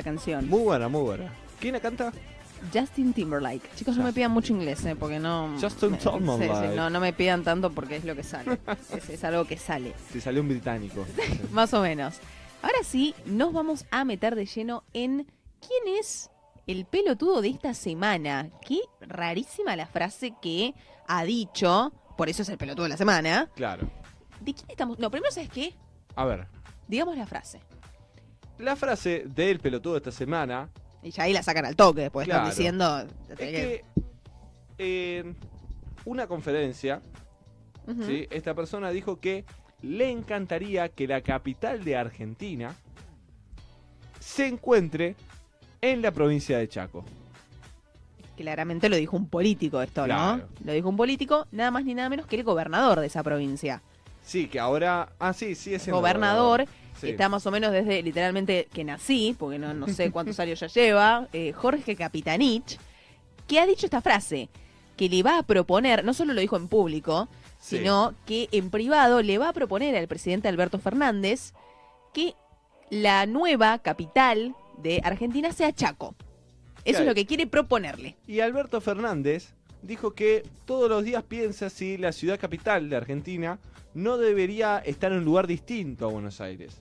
[0.00, 0.48] Esta canción.
[0.48, 1.32] Muy buena, muy buena.
[1.58, 2.12] ¿Quién la canta?
[2.72, 3.70] Justin Timberlake.
[3.74, 4.96] Chicos, no me pidan mucho inglés, ¿eh?
[4.96, 5.54] porque no.
[5.60, 6.44] Justin Timberlake.
[6.44, 8.58] sí, sí, no, no me pidan tanto porque es lo que sale.
[8.96, 9.94] es, es algo que sale.
[10.12, 11.06] Se salió un británico.
[11.52, 12.16] Más o menos.
[12.62, 15.26] Ahora sí, nos vamos a meter de lleno en
[15.60, 16.30] quién es
[16.66, 18.50] el pelotudo de esta semana.
[18.66, 20.74] Qué rarísima la frase que
[21.08, 21.92] ha dicho.
[22.16, 23.48] Por eso es el pelotudo de la semana.
[23.54, 23.88] claro.
[24.40, 24.98] ¿De quién estamos?
[24.98, 25.74] No, primero, ¿sabes qué?
[26.16, 26.46] A ver,
[26.88, 27.60] Digamos la frase.
[28.60, 30.68] La frase del pelotudo de esta semana
[31.02, 32.48] Y ya ahí la sacan al toque, después Claro.
[32.48, 33.06] están diciendo.
[33.30, 33.84] es que
[34.78, 35.36] en
[36.04, 37.00] una conferencia.
[38.06, 38.26] ¿sí?
[38.30, 39.44] esta persona dijo que
[39.82, 42.74] le encantaría que la capital de Argentina
[44.20, 45.16] se encuentre
[45.80, 47.04] en la provincia de Chaco.
[48.36, 50.36] Claramente lo dijo un político esto, Claro.
[50.38, 50.48] ¿no?
[50.66, 53.82] Lo dijo un político, nada más ni nada menos que el gobernador de esa provincia.
[54.22, 55.12] Sí, que ahora...
[55.18, 57.06] Ah, sí, sí, es gobernador, Sí.
[57.06, 60.60] que está más o menos desde literalmente que nací, porque no, no sé cuántos años
[60.60, 62.78] ya lleva, eh, Jorge Capitanich,
[63.46, 64.48] que ha dicho esta frase,
[64.96, 67.78] que le va a proponer, no solo lo dijo en público, Sí.
[67.78, 71.52] sino que en privado le va a proponer al presidente Alberto Fernández
[72.14, 72.34] que
[72.90, 76.14] la nueva capital de Argentina sea Chaco.
[76.84, 77.00] Eso Claro.
[77.00, 78.16] es lo que quiere proponerle.
[78.26, 79.52] Y Alberto Fernández
[79.82, 83.58] dijo que todos los días piensa si la ciudad capital de Argentina
[83.94, 86.80] no debería estar en un lugar distinto a Buenos Aires.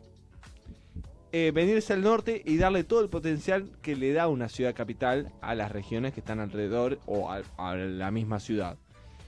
[1.32, 5.32] Eh, venirse al norte y darle todo el potencial que le da una ciudad capital
[5.41, 8.78] a las regiones que están alrededor o a, a la misma ciudad.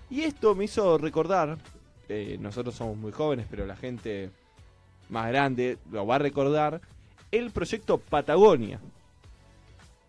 [0.09, 1.57] Y esto me hizo recordar,
[2.09, 4.31] eh, nosotros somos muy jóvenes, pero la gente
[5.09, 6.81] más grande lo va a recordar,
[7.31, 8.79] el proyecto Patagonia.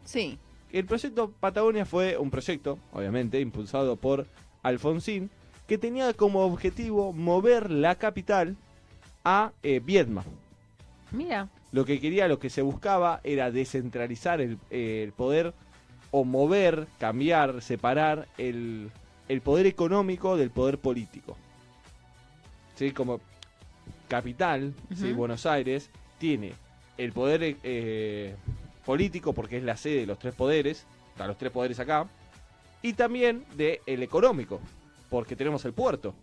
[0.04, 0.38] Sí.
[0.72, 4.26] El proyecto Patagonia fue un proyecto, obviamente, impulsado por
[4.62, 5.30] Alfonsín,
[5.66, 8.56] que tenía como objetivo mover la capital
[9.24, 10.24] a eh, Viedma.
[11.10, 11.48] Mira.
[11.72, 15.54] Lo que quería, lo que se buscaba era descentralizar el, eh, el poder
[16.10, 18.90] o mover, cambiar, separar el,
[19.28, 21.36] el poder económico del poder político.
[22.74, 22.90] ¿Sí?
[22.90, 23.20] Como
[24.08, 25.08] capital, ¿sí?
[25.08, 25.16] Ujú.
[25.16, 26.52] Buenos Aires, tiene
[26.98, 28.36] el poder eh,
[28.84, 32.06] político porque es la sede de los tres poderes, están los tres poderes acá,
[32.82, 34.60] y también del el económico,
[35.12, 36.14] porque tenemos el puerto.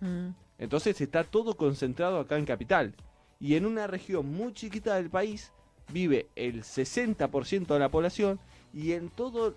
[0.00, 0.30] Mm.
[0.58, 2.96] Entonces está todo concentrado acá en Capital.
[3.38, 5.52] Y en una región muy chiquita del país
[5.92, 8.40] vive el 60% de la población
[8.74, 9.54] y en todo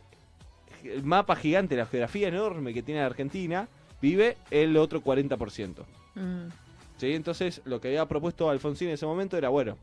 [0.83, 3.67] el mapa gigante, la geografía enorme que tiene Argentina,
[3.99, 5.83] vive el otro 40%.
[6.13, 6.49] Mm.
[6.97, 7.13] ¿Sí?
[7.13, 9.75] Entonces lo que había propuesto Alfonsín en ese momento era, bueno,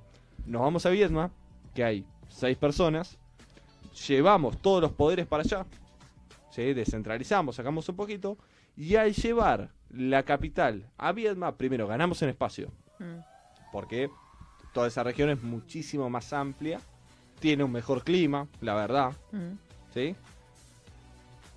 [0.47, 1.33] nos vamos a Viedma,
[1.75, 3.19] que hay seis personas,
[4.07, 5.67] llevamos todos los poderes para allá,
[6.53, 6.63] ¿sí?
[6.63, 6.75] ¿sí?
[6.75, 8.39] descentralizamos, sacamos un poquito,
[8.79, 12.71] y al llevar la capital a Viedma, primero ganamos en espacio,
[13.01, 13.19] Mm.
[13.73, 14.09] porque
[14.73, 16.81] toda esa región es muchísimo más amplia,
[17.41, 19.53] tiene un mejor clima, la verdad, Mm.
[19.93, 20.15] ¿sí?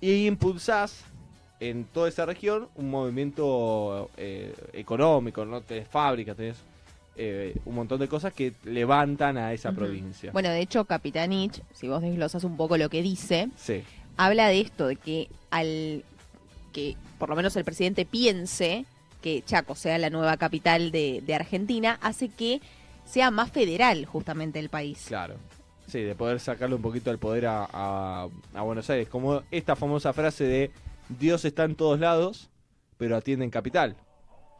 [0.00, 1.04] Y impulsás
[1.60, 5.60] en toda esa región un movimiento eh, económico, ¿no?
[5.60, 6.56] Tenés fábricas, tenés
[7.14, 10.32] eh, un montón de cosas que levantan a esa provincia.
[10.32, 13.82] Bueno, de hecho, Capitanich, si vos desglosas un poco lo que dice, Sí,
[14.16, 16.04] habla de esto, de que al
[16.72, 18.84] que por lo menos el presidente piense
[19.20, 22.60] que Chaco sea la nueva capital de, de Argentina, hace que
[23.04, 25.04] sea más federal justamente el país.
[25.06, 25.36] claro.
[25.86, 29.08] Sí, de poder sacarle un poquito el poder a, a- a Buenos Aires.
[29.08, 30.70] Como esta famosa frase de
[31.20, 32.50] Dios está en todos lados,
[32.98, 33.94] pero atiende en capital.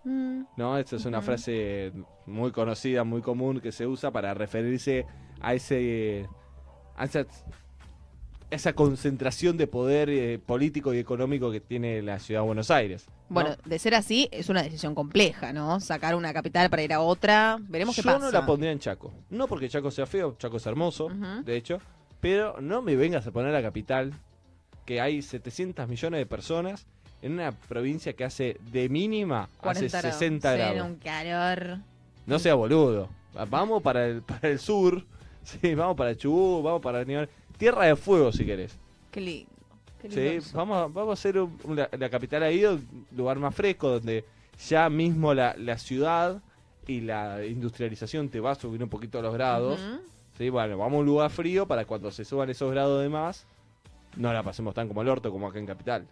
[0.05, 0.79] Mm, ¿no?
[0.79, 1.93] Esta es una frase
[2.27, 5.05] muy conocida, muy común que se usa para referirse
[5.41, 6.29] a ese
[6.97, 7.25] a esa,
[8.53, 13.07] esa concentración de poder eh, político y económico que tiene la ciudad de Buenos Aires.
[13.09, 13.15] ¿no?
[13.35, 15.81] Bueno, de ser así, es una decisión compleja, ¿no?
[15.81, 18.19] Sacar una capital para ir a otra, veremos qué yo pasa.
[18.27, 19.13] no la pondría en Chaco.
[19.31, 21.09] No porque Chaco sea feo, Chaco es hermoso,
[21.45, 21.81] de hecho,
[22.21, 24.13] pero no me vengas a poner la capital
[24.85, 26.87] que hay 700 millones de personas
[27.23, 30.19] en una provincia que hace de mínima hace 40 grados.
[30.19, 30.89] 60 Sí, grados.
[30.91, 31.79] un calor.
[32.27, 33.09] No sea boludo.
[33.49, 35.05] Vamos para el, para el sur.
[35.45, 37.29] Sí, vamos para Chubut, vamos para el nivel.
[37.63, 38.77] Tierra de fuego si querés.
[39.13, 39.49] Qué lindo.
[40.01, 43.39] qué lindo Sí, vamos, a- vamos a hacer un- la, la capital ahí, un lugar
[43.39, 44.25] más fresco, donde
[44.67, 46.43] ya mismo la, la ciudad
[46.89, 49.81] y la industrialización te va a subir un poquito los grados.
[50.37, 53.47] Sí, bueno, vamos a un lugar frío para cuando se suban esos grados de más,
[54.17, 56.09] no la pasemos tan como el orto como acá en Capital.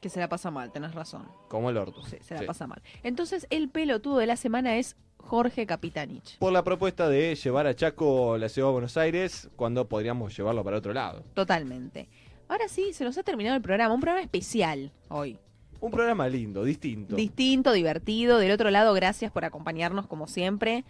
[0.00, 1.28] Que se la pasa mal, tenés razón.
[1.48, 2.02] Como el orto.
[2.06, 2.46] Sí, se la Sí.
[2.46, 2.80] pasa mal.
[3.02, 6.38] Entonces, el pelotudo de la semana es Jorge Capitanich.
[6.38, 10.64] Por la propuesta de llevar a Chaco la ciudad de Buenos Aires, cuando podríamos llevarlo
[10.64, 11.22] para otro lado.
[11.34, 12.08] Totalmente.
[12.48, 13.94] Ahora sí, se nos ha terminado el programa.
[13.94, 15.38] Un programa especial hoy.
[15.80, 17.14] Un programa lindo, distinto.
[17.14, 18.38] Distinto, divertido.
[18.38, 20.84] Del otro lado, gracias por acompañarnos como siempre.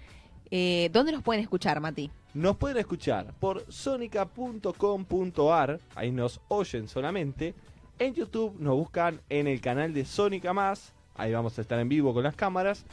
[0.50, 2.10] Eh, ¿Dónde nos pueden escuchar, Mati?
[2.32, 7.54] Nos pueden escuchar por sonica.com.ar, ahí nos oyen solamente.
[7.98, 11.88] En YouTube nos buscan en el canal de Sónica Más, ahí vamos a estar en
[11.88, 12.84] vivo con las cámaras.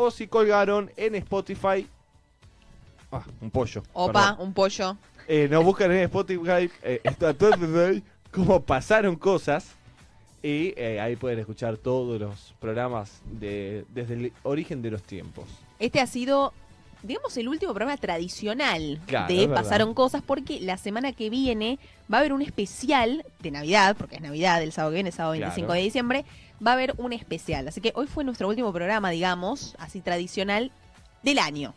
[0.00, 1.84] O si colgaron en Spotify.
[3.10, 3.82] Ah, un pollo.
[3.92, 4.46] Opa, perdón.
[4.46, 4.96] un pollo.
[5.26, 9.74] Eh, nos buscan en Spotify eh, cómo pasaron cosas.
[10.40, 15.46] Y eh, ahí pueden escuchar todos los programas de, desde el origen de los tiempos.
[15.80, 16.52] Este ha sido,
[17.02, 19.48] digamos, el último programa tradicional Claro, de.
[19.48, 21.78] Pasaron Cosas, porque la semana que viene
[22.12, 25.32] va a haber un especial de Navidad, porque es Navidad, el sábado que viene, sábado
[25.32, 25.78] 25 Claro.
[25.78, 26.24] de diciembre,
[26.64, 27.66] va a haber un especial.
[27.68, 30.70] Así que hoy fue nuestro último programa, digamos, así tradicional
[31.22, 31.74] del año.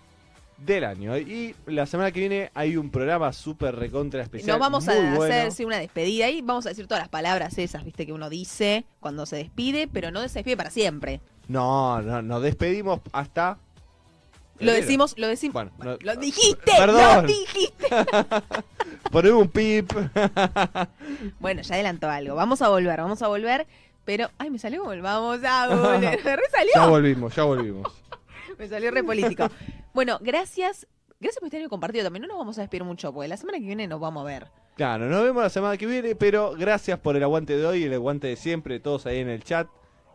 [0.58, 1.18] del año.
[1.18, 4.50] Y la semana que viene hay un programa súper recontra especial.
[4.52, 5.24] Nos vamos a bueno.
[5.24, 8.30] hacer sí, una despedida y vamos a decir todas las palabras esas, viste, que uno
[8.30, 11.20] dice cuando se despide, pero no se despide para siempre.
[11.48, 13.58] No, no, nos despedimos hasta.
[14.62, 15.54] Lo decimos, lo decimos.
[15.54, 17.22] Bueno, no- lo dijiste, Perdón.
[17.24, 17.88] lo dijiste.
[19.12, 19.92] Ponemos un pip.
[21.40, 22.36] Bueno, ya adelantó algo.
[22.36, 23.68] Vamos a volver, vamos a volver.
[24.06, 26.20] Pero, ay, me salió como el vamos a volver.
[26.26, 26.32] Me
[26.76, 27.88] ya volvimos, ya volvimos.
[28.58, 29.50] Me salió re político.
[29.94, 30.88] Bueno, gracias.
[31.20, 32.22] Gracias por este compartido también.
[32.24, 34.48] No nos vamos a despedir mucho, porque la semana que viene nos vamos a ver.
[34.76, 37.84] Claro, nos vemos la semana que viene, pero gracias por el aguante de hoy y
[37.84, 39.68] el aguante de siempre, todos ahí en el chat,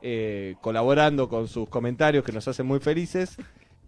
[0.02, 3.36] eh, colaborando con sus comentarios que nos hacen muy felices.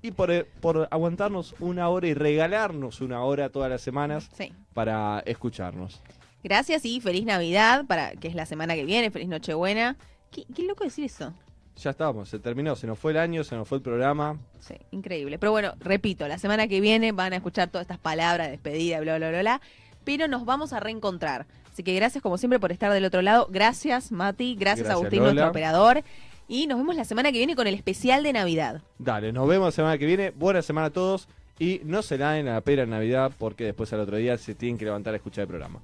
[0.02, 4.52] Y por, eh, por aguantarnos una hora y regalarnos una hora todas las semanas Sí.
[4.74, 6.00] para escucharnos.
[6.44, 9.10] Gracias y feliz Navidad, para que es la semana que viene.
[9.10, 9.96] Feliz Nochebuena.
[10.30, 11.32] ¿Qué, qué loco decir eso?
[11.76, 14.36] Ya estamos, se terminó, se nos fue el año, se nos fue el programa.
[14.60, 15.38] Sí, increíble.
[15.38, 19.00] Pero bueno, repito, la semana que viene van a escuchar todas estas palabras de despedida,
[19.00, 19.60] bla, bla, bla, bla.
[20.04, 21.46] Pero nos vamos a reencontrar.
[21.72, 23.46] Así que gracias como siempre por estar del otro lado.
[23.50, 24.56] Gracias, Mati.
[24.56, 25.32] Gracias, Gracias, Agustín, Lola.
[25.32, 26.02] nuestro operador.
[26.48, 28.80] Y nos vemos la semana que viene con el especial de Navidad.
[28.98, 30.30] Dale, nos vemos la semana que viene.
[30.30, 31.28] Buena semana a todos.
[31.58, 34.38] Y no se la den a la pera en Navidad porque después al otro día
[34.38, 35.80] se tienen que levantar a escuchar el programa.